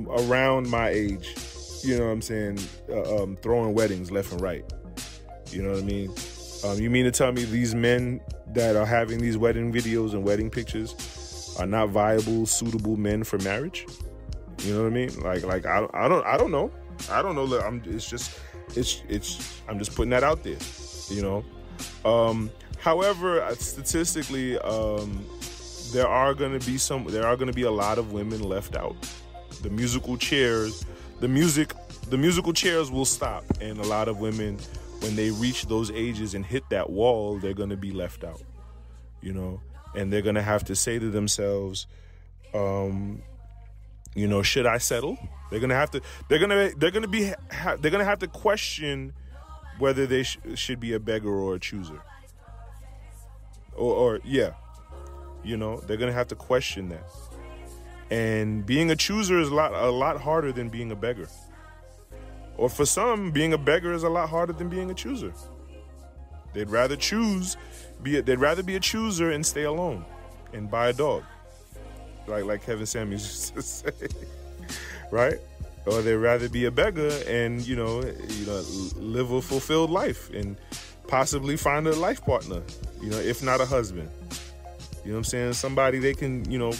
around 0.07 0.69
my 0.69 0.89
age, 0.89 1.35
you 1.83 1.97
know 1.97 2.05
what 2.05 2.11
I'm 2.11 2.21
saying, 2.21 2.59
uh, 2.89 3.23
um, 3.23 3.37
throwing 3.41 3.73
weddings 3.73 4.11
left 4.11 4.31
and 4.31 4.41
right. 4.41 4.63
You 5.49 5.63
know 5.63 5.71
what 5.71 5.79
I 5.79 5.83
mean? 5.83 6.13
Um, 6.63 6.79
you 6.79 6.89
mean 6.89 7.05
to 7.05 7.11
tell 7.11 7.31
me 7.31 7.43
these 7.43 7.73
men 7.73 8.21
that 8.53 8.75
are 8.75 8.85
having 8.85 9.19
these 9.19 9.37
wedding 9.37 9.73
videos 9.73 10.13
and 10.13 10.23
wedding 10.23 10.49
pictures 10.49 11.55
are 11.59 11.65
not 11.65 11.89
viable, 11.89 12.45
suitable 12.45 12.97
men 12.97 13.23
for 13.23 13.37
marriage? 13.39 13.85
You 14.59 14.73
know 14.73 14.83
what 14.83 14.87
I 14.87 14.95
mean? 14.95 15.19
Like, 15.21 15.43
like 15.43 15.65
I, 15.65 15.87
I 15.93 16.07
don't, 16.07 16.25
I 16.25 16.37
don't 16.37 16.51
know. 16.51 16.71
I 17.09 17.21
don't 17.21 17.35
know. 17.35 17.59
I'm. 17.59 17.81
It's 17.85 18.07
just, 18.07 18.39
it's, 18.75 19.03
it's. 19.09 19.61
I'm 19.67 19.79
just 19.79 19.95
putting 19.95 20.11
that 20.11 20.23
out 20.23 20.43
there. 20.43 20.57
You 21.09 21.21
know. 21.23 21.45
Um, 22.05 22.51
however, 22.77 23.43
statistically, 23.57 24.59
um, 24.59 25.25
there 25.91 26.07
are 26.07 26.33
going 26.33 26.57
to 26.57 26.65
be 26.65 26.77
some 26.77 27.05
there 27.05 27.25
are 27.25 27.35
going 27.35 27.47
to 27.47 27.53
be 27.53 27.63
a 27.63 27.71
lot 27.71 27.97
of 27.97 28.13
women 28.13 28.41
left 28.41 28.75
out 28.75 28.95
the 29.61 29.69
musical 29.69 30.17
chairs 30.17 30.85
the 31.21 31.27
music 31.27 31.73
the 32.09 32.17
musical 32.17 32.51
chairs 32.51 32.91
will 32.91 33.05
stop. 33.05 33.45
And 33.61 33.79
a 33.79 33.83
lot 33.83 34.07
of 34.07 34.19
women 34.19 34.57
when 34.99 35.15
they 35.15 35.31
reach 35.31 35.65
those 35.67 35.89
ages 35.91 36.35
and 36.35 36.45
hit 36.45 36.63
that 36.69 36.89
wall 36.89 37.39
they're 37.39 37.53
going 37.53 37.69
to 37.69 37.77
be 37.77 37.91
left 37.91 38.23
out 38.23 38.41
you 39.21 39.33
know? 39.33 39.61
And 39.95 40.11
they're 40.11 40.21
going 40.21 40.35
to 40.35 40.41
have 40.41 40.63
to 40.65 40.75
say 40.75 40.99
to 40.99 41.09
themselves 41.09 41.87
um 42.53 43.21
you 44.13 44.27
know 44.27 44.41
should 44.41 44.65
i 44.65 44.77
settle? 44.77 45.17
They're 45.49 45.59
going 45.59 45.69
to 45.69 45.75
have 45.75 45.91
to 45.91 46.01
they're 46.27 46.39
going 46.39 46.49
to 46.49 46.77
they're 46.77 46.91
going 46.91 47.03
to 47.03 47.07
be 47.07 47.31
they're 47.79 47.91
going 47.91 47.99
to 47.99 48.05
have 48.05 48.19
to 48.19 48.27
question 48.27 49.13
whether 49.79 50.05
they 50.05 50.23
sh- 50.23 50.37
should 50.55 50.79
be 50.79 50.93
a 50.93 50.99
beggar 50.99 51.33
or 51.33 51.55
a 51.55 51.59
chooser. 51.59 52.01
Or, 53.73 53.93
or 53.93 54.19
yeah 54.23 54.51
you 55.43 55.57
know, 55.57 55.79
they're 55.81 55.97
gonna 55.97 56.11
have 56.11 56.27
to 56.27 56.35
question 56.35 56.89
that. 56.89 57.03
And 58.11 58.65
being 58.65 58.91
a 58.91 58.95
chooser 58.95 59.39
is 59.39 59.47
a 59.47 59.55
lot 59.55 59.73
a 59.73 59.89
lot 59.89 60.19
harder 60.19 60.51
than 60.51 60.69
being 60.69 60.91
a 60.91 60.95
beggar. 60.95 61.27
Or 62.57 62.69
for 62.69 62.85
some, 62.85 63.31
being 63.31 63.53
a 63.53 63.57
beggar 63.57 63.93
is 63.93 64.03
a 64.03 64.09
lot 64.09 64.29
harder 64.29 64.53
than 64.53 64.69
being 64.69 64.91
a 64.91 64.93
chooser. 64.93 65.33
They'd 66.53 66.69
rather 66.69 66.97
choose 66.97 67.55
be 68.03 68.17
a, 68.17 68.21
they'd 68.21 68.35
rather 68.35 68.63
be 68.63 68.75
a 68.75 68.79
chooser 68.81 69.31
and 69.31 69.45
stay 69.45 69.63
alone 69.63 70.05
and 70.53 70.69
buy 70.69 70.89
a 70.89 70.93
dog. 70.93 71.23
Like 72.27 72.43
like 72.43 72.65
Kevin 72.65 72.85
Samuels 72.85 73.23
used 73.53 73.53
to 73.55 73.61
say. 73.61 74.07
right? 75.11 75.39
Or 75.85 76.01
they'd 76.01 76.15
rather 76.15 76.49
be 76.49 76.65
a 76.65 76.71
beggar 76.71 77.11
and, 77.27 77.65
you 77.65 77.75
know, 77.75 78.01
you 78.03 78.45
know, 78.45 78.63
live 78.97 79.31
a 79.31 79.41
fulfilled 79.41 79.89
life 79.89 80.29
and 80.31 80.55
possibly 81.07 81.57
find 81.57 81.87
a 81.87 81.95
life 81.95 82.23
partner, 82.23 82.61
you 83.01 83.09
know, 83.09 83.17
if 83.17 83.41
not 83.41 83.61
a 83.61 83.65
husband. 83.65 84.09
You 85.03 85.11
know 85.11 85.13
what 85.13 85.17
I'm 85.19 85.23
saying? 85.23 85.53
Somebody 85.53 85.97
they 85.97 86.13
can, 86.13 86.49
you 86.49 86.59
know, 86.59 86.73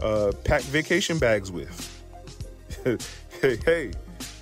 uh, 0.00 0.32
pack 0.44 0.62
vacation 0.62 1.18
bags 1.18 1.50
with. 1.50 1.94
hey, 3.42 3.58
hey, 3.64 3.90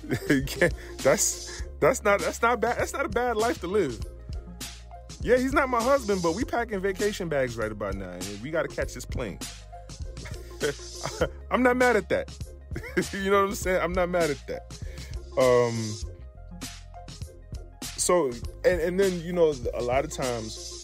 that's 1.03 1.63
that's 1.79 2.03
not 2.03 2.19
that's 2.19 2.41
not 2.41 2.59
bad. 2.61 2.77
That's 2.77 2.93
not 2.93 3.05
a 3.05 3.09
bad 3.09 3.37
life 3.37 3.59
to 3.61 3.67
live. 3.67 3.99
Yeah, 5.21 5.37
he's 5.37 5.53
not 5.53 5.69
my 5.69 5.81
husband, 5.81 6.21
but 6.21 6.35
we 6.35 6.43
packing 6.43 6.79
vacation 6.79 7.27
bags 7.27 7.57
right 7.57 7.71
about 7.71 7.95
now, 7.95 8.17
we 8.41 8.51
got 8.51 8.63
to 8.63 8.67
catch 8.67 8.93
this 8.93 9.05
plane. 9.05 9.39
I'm 11.51 11.63
not 11.63 11.77
mad 11.77 11.95
at 11.95 12.09
that. 12.09 12.31
you 13.11 13.31
know 13.31 13.41
what 13.41 13.49
I'm 13.49 13.55
saying? 13.55 13.81
I'm 13.81 13.93
not 13.93 14.09
mad 14.09 14.29
at 14.29 14.47
that. 14.47 14.79
Um. 15.37 15.95
So, 17.97 18.31
and 18.63 18.81
and 18.81 18.99
then 18.99 19.19
you 19.21 19.33
know, 19.33 19.53
a 19.73 19.81
lot 19.81 20.05
of 20.05 20.11
times 20.11 20.76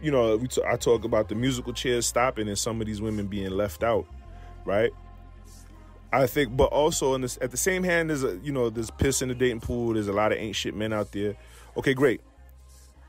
you 0.00 0.10
know, 0.10 0.38
t- 0.38 0.62
I 0.66 0.76
talk 0.76 1.04
about 1.04 1.28
the 1.28 1.34
musical 1.34 1.72
chairs 1.72 2.06
stopping 2.06 2.48
and 2.48 2.58
some 2.58 2.80
of 2.80 2.86
these 2.86 3.00
women 3.00 3.26
being 3.26 3.50
left 3.50 3.82
out, 3.82 4.06
right? 4.64 4.90
I 6.12 6.26
think, 6.26 6.56
but 6.56 6.66
also 6.66 7.14
in 7.14 7.22
this, 7.22 7.38
at 7.40 7.50
the 7.50 7.56
same 7.56 7.82
hand, 7.82 8.10
there's 8.10 8.24
a 8.24 8.38
you 8.38 8.52
know, 8.52 8.70
there's 8.70 8.90
piss 8.90 9.22
in 9.22 9.28
the 9.28 9.34
dating 9.34 9.60
pool. 9.60 9.94
There's 9.94 10.08
a 10.08 10.12
lot 10.12 10.32
of 10.32 10.38
ain't 10.38 10.56
shit 10.56 10.74
men 10.74 10.92
out 10.92 11.12
there. 11.12 11.36
Okay, 11.76 11.94
great, 11.94 12.20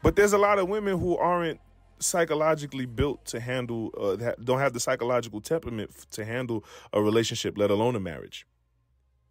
but 0.04 0.16
there's 0.16 0.34
a 0.34 0.38
lot 0.38 0.60
of 0.60 0.68
women 0.68 1.00
who 1.00 1.18
aren't 1.18 1.60
psychologically 2.00 2.86
built 2.86 3.26
to 3.26 3.40
handle, 3.40 3.92
uh, 4.00 4.34
don't 4.44 4.60
have 4.60 4.74
the 4.74 4.80
psychological 4.80 5.42
temperament 5.42 5.92
to 6.12 6.26
handle 6.26 6.64
a 6.94 7.02
relationship, 7.02 7.58
let 7.58 7.72
alone 7.72 7.96
a 7.96 8.00
marriage. 8.00 8.46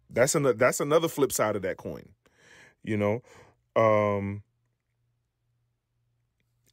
That's 0.09 0.35
another. 0.35 0.53
That's 0.53 0.79
another 0.79 1.07
flip 1.07 1.31
side 1.31 1.55
of 1.55 1.61
that 1.63 1.77
coin, 1.77 2.09
you 2.83 2.97
know. 2.97 3.21
Um, 3.75 4.43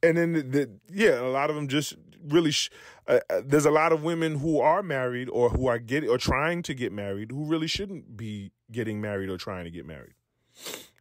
and 0.03 0.17
then 0.17 0.33
the, 0.33 0.41
the, 0.41 0.69
yeah, 0.91 1.19
a 1.19 1.29
lot 1.29 1.49
of 1.49 1.55
them 1.55 1.67
just 1.67 1.95
really. 2.27 2.51
Sh- 2.51 2.69
uh, 3.07 3.19
uh, 3.29 3.41
there's 3.45 3.65
a 3.65 3.71
lot 3.71 3.91
of 3.91 4.03
women 4.03 4.39
who 4.39 4.59
are 4.59 4.81
married 4.81 5.29
or 5.29 5.49
who 5.49 5.67
are 5.67 5.77
getting 5.77 6.09
or 6.09 6.17
trying 6.17 6.63
to 6.63 6.73
get 6.73 6.91
married 6.91 7.31
who 7.31 7.45
really 7.45 7.67
shouldn't 7.67 8.17
be 8.17 8.51
getting 8.71 8.99
married 8.99 9.29
or 9.29 9.37
trying 9.37 9.63
to 9.65 9.69
get 9.69 9.85
married. 9.85 10.13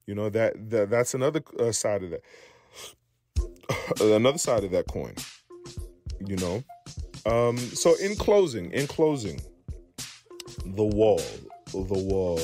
You 0.06 0.14
know 0.14 0.28
that, 0.30 0.70
that 0.70 0.90
that's 0.90 1.14
another 1.14 1.42
uh, 1.58 1.72
side 1.72 2.02
of 2.02 2.10
that. 2.10 4.00
another 4.00 4.38
side 4.38 4.64
of 4.64 4.70
that 4.72 4.86
coin. 4.86 5.14
You 6.20 6.36
know. 6.36 6.64
Um, 7.26 7.56
so 7.56 7.94
in 7.96 8.16
closing, 8.16 8.70
in 8.72 8.86
closing, 8.86 9.40
the 10.66 10.84
wall, 10.84 11.22
the 11.72 11.80
wall, 11.80 12.40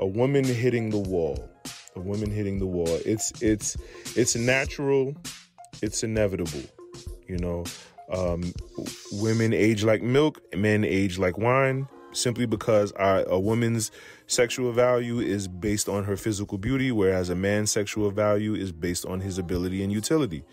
a 0.00 0.06
woman 0.06 0.44
hitting 0.44 0.90
the 0.90 0.98
wall, 0.98 1.48
a 1.94 2.00
woman 2.00 2.30
hitting 2.30 2.58
the 2.58 2.66
wall. 2.66 2.88
It's 3.04 3.32
it's 3.40 3.76
it's 4.16 4.34
natural 4.34 5.14
it's 5.82 6.02
inevitable. 6.02 6.62
You 7.26 7.38
know, 7.38 7.64
um, 8.10 8.52
women 9.12 9.52
age 9.52 9.84
like 9.84 10.02
milk, 10.02 10.40
men 10.54 10.84
age 10.84 11.18
like 11.18 11.38
wine, 11.38 11.88
simply 12.12 12.46
because 12.46 12.92
our, 12.92 13.22
a 13.22 13.38
woman's 13.38 13.90
sexual 14.26 14.72
value 14.72 15.20
is 15.20 15.46
based 15.48 15.88
on 15.88 16.04
her 16.04 16.16
physical 16.16 16.58
beauty, 16.58 16.90
whereas 16.92 17.30
a 17.30 17.34
man's 17.34 17.70
sexual 17.70 18.10
value 18.10 18.54
is 18.54 18.72
based 18.72 19.06
on 19.06 19.20
his 19.20 19.38
ability 19.38 19.82
and 19.82 19.92
utility. 19.92 20.44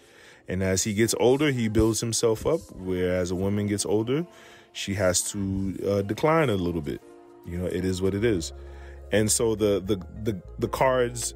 And 0.48 0.63
as 0.63 0.84
he 0.84 0.94
gets 0.94 1.13
older, 1.20 1.52
he 1.52 1.68
builds 1.68 2.00
himself 2.00 2.46
up, 2.46 2.62
whereas 2.76 3.32
a 3.32 3.36
woman 3.36 3.68
gets 3.68 3.86
older, 3.86 4.26
she 4.72 4.94
has 4.94 5.24
to 5.32 5.78
uh, 5.88 6.02
decline 6.04 6.50
a 6.50 6.56
little 6.56 6.82
bit. 6.82 7.02
You 7.46 7.58
know, 7.58 7.66
it 7.66 7.84
is 7.84 8.02
what 8.02 8.13
it 8.13 8.24
is. 8.24 8.54
And 9.12 9.32
so 9.32 9.56
the 9.56 9.82
the 9.84 9.98
the, 10.24 10.42
the 10.60 10.68
cards 10.68 11.34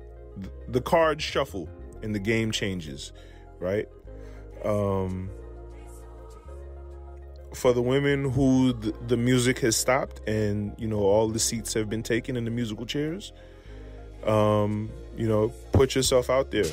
the 0.68 0.82
cards 0.82 1.24
shuffle 1.24 1.70
and 2.04 2.14
the 2.14 2.20
game 2.20 2.52
changes 2.52 3.12
right? 3.62 3.88
Um, 4.66 5.30
for 7.54 7.74
the 7.74 7.82
women 7.82 8.30
who 8.30 8.74
th- 8.74 8.96
the 9.08 9.18
music 9.18 9.60
has 9.60 9.76
stopped 9.76 10.28
and 10.28 10.74
you 10.78 10.88
know 10.88 11.00
all 11.00 11.28
the 11.28 11.40
seats 11.40 11.74
have 11.74 11.90
been 11.90 12.04
taken 12.04 12.38
in 12.38 12.46
the 12.46 12.52
musical 12.52 12.86
chairs, 12.86 13.34
um, 14.26 14.90
you 15.18 15.28
know, 15.28 15.50
put 15.72 15.96
yourself 15.96 16.30
out 16.30 16.52
there. 16.52 16.72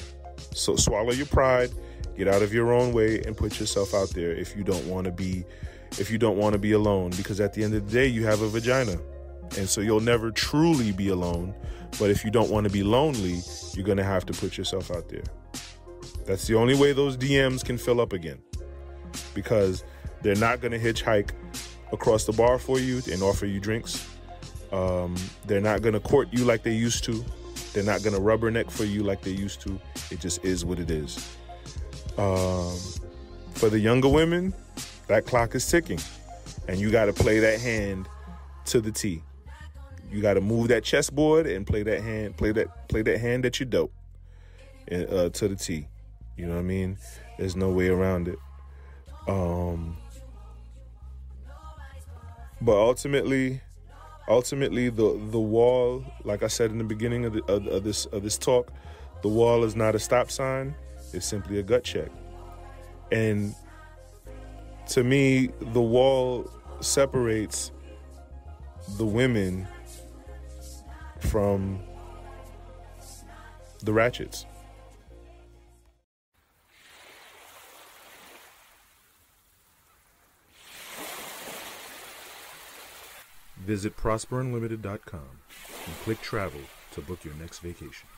So 0.55 0.77
swallow 0.77 1.13
your 1.13 1.27
pride, 1.27 1.71
get 2.17 2.29
out 2.29 2.43
of 2.43 2.53
your 2.53 2.73
own 2.73 2.93
way, 2.93 3.23
and 3.23 3.37
put 3.37 3.59
yourself 3.59 3.95
out 3.95 4.11
there 4.11 4.33
if 4.33 4.57
you 4.57 4.65
don't 4.65 4.87
want 4.87 5.05
to 5.05 5.11
be 5.11 5.45
if 5.93 6.11
you 6.11 6.19
don't 6.19 6.37
want 6.37 6.53
to 6.53 6.59
be 6.59 6.73
alone. 6.73 7.11
Because 7.11 7.41
at 7.41 7.55
the 7.55 7.65
end 7.65 7.75
of 7.75 7.87
the 7.87 7.93
day, 7.93 8.07
you 8.07 8.25
have 8.27 8.43
a 8.43 8.49
vagina, 8.49 8.99
and 9.57 9.69
so 9.69 9.81
you'll 9.81 10.01
never 10.01 10.31
truly 10.31 10.93
be 10.93 11.09
alone. 11.09 11.55
But 11.99 12.11
if 12.11 12.25
you 12.25 12.31
don't 12.31 12.51
want 12.51 12.67
to 12.67 12.73
be 12.73 12.83
lonely, 12.83 13.41
you're 13.75 13.87
gonna 13.87 14.05
have 14.05 14.27
to 14.27 14.33
put 14.33 14.57
yourself 14.57 14.91
out 14.91 15.09
there. 15.09 15.25
That's 16.29 16.47
the 16.47 16.55
only 16.55 16.77
way 16.77 16.93
those 16.93 17.17
DMs 17.17 17.65
can 17.65 17.79
fill 17.79 18.01
up 18.01 18.13
again. 18.13 18.39
Because 19.35 19.83
they're 20.21 20.37
not 20.37 20.61
going 20.61 20.73
to 20.73 20.79
hitchhike 20.79 21.31
across 21.91 22.25
the 22.25 22.33
bar 22.33 22.59
for 22.59 22.79
you 22.79 23.01
and 23.11 23.23
offer 23.23 23.47
you 23.47 23.59
drinks. 23.59 24.07
Um, 24.71 25.17
they're 25.47 25.63
not 25.63 25.81
gonna 25.81 26.01
court 26.01 26.29
you 26.31 26.45
like 26.45 26.63
they 26.63 26.75
used 26.75 27.03
to. 27.05 27.25
They're 27.73 27.83
not 27.83 28.03
gonna 28.03 28.21
rubberneck 28.21 28.71
for 28.71 28.85
you 28.85 29.03
like 29.03 29.23
they 29.23 29.31
used 29.31 29.63
to. 29.63 29.81
It 30.11 30.21
just 30.21 30.45
is 30.45 30.65
what 30.65 30.79
it 30.79 30.91
is. 30.91 31.17
Um, 32.19 32.77
for 33.55 33.71
the 33.71 33.79
younger 33.79 34.09
women, 34.09 34.53
that 35.07 35.25
clock 35.25 35.55
is 35.55 35.67
ticking, 35.67 36.01
and 36.67 36.79
you 36.79 36.91
got 36.91 37.07
to 37.07 37.13
play 37.15 37.39
that 37.39 37.61
hand 37.61 38.09
to 38.67 38.83
the 38.83 38.93
T. 38.93 39.23
You 40.13 40.21
got 40.21 40.35
to 40.35 40.41
move 40.41 40.69
that 40.69 40.85
chessboard 40.85 41.47
and 41.47 41.67
play 41.67 41.83
that 41.83 42.03
hand, 42.03 42.37
play 42.37 42.53
that 42.53 42.89
play 42.89 43.01
that 43.03 43.19
hand 43.19 43.45
that 43.45 43.59
you 43.61 43.65
dope 43.65 43.93
uh, 44.93 45.31
to 45.31 45.49
the 45.49 45.57
T. 45.57 45.87
You 46.39 46.47
know 46.47 46.55
what 46.55 46.61
I 46.61 46.63
mean? 46.63 46.97
There's 47.37 47.57
no 47.57 47.71
way 47.71 47.89
around 47.89 48.29
it. 48.29 48.39
Um, 49.27 49.97
but 52.61 52.77
ultimately, 52.77 53.61
ultimately, 54.29 54.89
the 54.89 55.21
the 55.31 55.41
wall, 55.41 56.05
like 56.25 56.45
I 56.45 56.47
said 56.47 56.71
in 56.71 56.79
the 56.79 56.85
beginning 56.85 57.25
of, 57.25 57.33
the, 57.33 57.45
of, 57.53 57.67
of 57.67 57.83
this 57.83 58.07
of 58.07 58.23
this 58.23 58.39
talk, 58.39 58.73
the 59.23 59.29
wall 59.29 59.65
is 59.65 59.75
not 59.75 59.97
a 59.97 59.99
stop 59.99 60.31
sign. 60.31 60.77
It's 61.13 61.27
simply 61.27 61.59
a 61.59 61.63
gut 61.63 61.83
check. 61.83 62.11
And 63.11 63.55
to 64.89 65.03
me, 65.03 65.51
the 65.61 65.81
wall 65.81 66.49
separates 66.81 67.73
the 68.97 69.05
women 69.05 69.67
from 71.19 71.81
the 73.83 73.93
ratchets. 73.93 74.47
Visit 83.69 83.99
prosperunlimited.com 83.99 85.21
and 85.87 85.95
click 86.03 86.23
travel 86.23 86.63
to 86.93 87.03
book 87.03 87.23
your 87.23 87.35
next 87.35 87.59
vacation. 87.59 88.09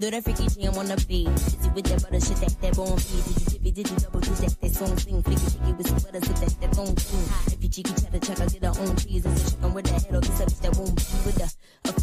Do 0.00 0.10
that 0.10 0.24
freaky 0.24 0.48
shit 0.48 0.74
on 0.74 0.86
the 0.86 0.96
beat. 1.06 1.28
Busy 1.28 1.68
with 1.76 1.84
that 1.84 2.00
butter 2.00 2.20
shit 2.24 2.40
that 2.40 2.56
that 2.62 2.74
bone 2.74 2.96
feed. 2.96 3.20
Did 3.20 3.36
you 3.36 3.46
tippy, 3.52 3.70
did 3.70 3.90
you 3.90 3.96
double 3.96 4.20
do 4.20 4.30
that? 4.30 4.56
That 4.62 4.70
song 4.72 4.96
sing. 4.96 5.22
Flicky, 5.22 5.50
flicky 5.52 5.76
with 5.76 5.88
some 5.88 5.98
butter 5.98 6.24
so 6.24 6.32
that 6.32 6.60
that 6.60 6.72
bone 6.72 6.96
sing. 6.96 7.52
If 7.52 7.62
you 7.62 7.68
cheeky, 7.68 7.92
cheddar, 7.92 8.18
check, 8.18 8.40
I 8.40 8.46
get 8.46 8.64
her 8.64 8.72
own 8.80 8.96
cheese. 8.96 9.26
It's 9.26 9.42
a 9.42 9.50
chicken 9.50 9.74
with 9.74 9.84
that 9.84 10.02
head 10.02 10.14
of 10.14 10.22
the 10.24 10.32
subject 10.32 10.62
that 10.62 10.72
won't 10.74 10.96
be 10.96 11.04
with 11.26 11.36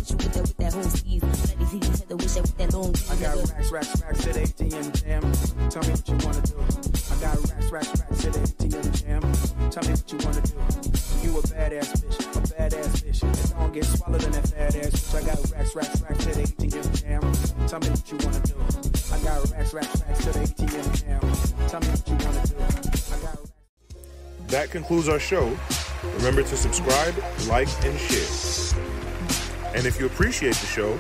the 0.08 0.16
official 0.16 0.18
with 0.18 0.34
that, 0.34 0.42
with 0.42 0.58
that 0.58 0.74
whole 0.74 0.84
sleeve. 0.84 1.24
Let 1.24 1.60
me 1.60 1.66
see 1.66 1.78
each 1.78 2.02
other 2.04 2.16
wish 2.16 2.34
that 2.34 2.42
with 2.42 2.58
that 2.58 2.74
long 2.74 2.94
I 3.10 3.16
got 3.22 3.36
racks, 3.50 3.72
racks, 3.72 4.02
racks 4.02 4.24
to 4.24 4.34
the 4.34 4.40
ATM 4.42 5.04
jam. 5.04 5.22
Tell 5.70 5.84
me 5.84 5.90
what 5.92 6.08
you 6.08 6.18
wanna 6.24 6.42
do. 6.42 6.58
I 7.08 7.16
got 7.20 7.36
racks, 7.50 7.72
racks, 7.72 8.00
racks 8.00 8.22
to 8.24 8.30
the 8.32 8.40
ATM 8.40 8.86
jam. 9.02 9.22
Tell 9.72 9.84
me 9.84 9.92
what 9.92 10.12
you 10.12 10.18
wanna 10.24 10.42
do. 10.42 10.56
You 11.24 11.38
a 11.38 11.42
badass 11.42 11.92
bitch, 12.00 12.20
a 12.20 12.42
badass 12.54 12.94
bitch. 13.04 13.24
And 13.24 13.60
don't 13.60 13.74
get 13.74 13.86
swallowed 13.86 14.24
in 14.24 14.32
that 14.32 14.48
fat 14.48 14.76
ass 14.76 14.92
bitch. 14.92 15.16
I 15.16 15.22
got 15.26 15.52
racks, 15.52 15.76
racks, 15.76 16.02
racks 16.02 16.26
to 16.26 16.32
the 16.32 16.44
ATM 16.44 16.88
jam. 16.96 17.22
Tell 17.68 17.80
me 17.80 17.90
what 17.90 18.12
you 18.12 18.18
wanna 18.24 18.42
do. 18.48 18.56
I 19.12 19.18
got 19.24 19.52
racks, 19.52 19.74
racks, 19.74 20.02
racks 20.08 20.24
to 20.26 20.32
the 20.32 20.40
ATM 20.40 20.88
jam. 20.96 21.22
Tell 21.68 21.80
me 21.82 21.88
what 21.88 22.08
you 22.08 22.16
wanna 22.24 22.48
do. 22.48 22.56
I 23.14 23.20
got 23.24 23.38
That 24.48 24.72
concludes 24.72 25.10
our 25.10 25.20
show. 25.20 25.58
Remember 26.18 26.42
to 26.44 26.56
subscribe, 26.56 27.16
like, 27.48 27.68
and 27.84 28.00
share. 28.00 28.57
And 29.78 29.86
if 29.86 30.00
you 30.00 30.08
appreciate 30.08 30.56
the 30.56 30.66
show, 30.66 30.98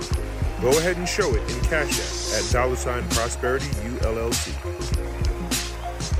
go 0.61 0.69
ahead 0.77 0.97
and 0.97 1.09
show 1.09 1.33
it 1.33 1.41
in 1.51 1.59
Cash 1.61 1.97
App 1.99 2.43
at 2.45 2.51
dollar 2.51 2.75
sign 2.75 3.01
Prosperity 3.09 3.65
ULLC. 3.65 4.53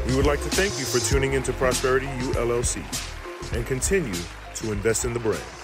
We 0.08 0.16
would 0.16 0.26
like 0.26 0.42
to 0.42 0.50
thank 0.50 0.80
you 0.80 0.86
for 0.86 0.98
tuning 1.00 1.34
into 1.34 1.54
Prosperity 1.54 2.08
ULLC 2.08 2.82
and 3.54 3.64
continue 3.68 4.20
to 4.56 4.72
invest 4.72 5.06
in 5.06 5.14
the 5.14 5.20
brand. 5.20 5.57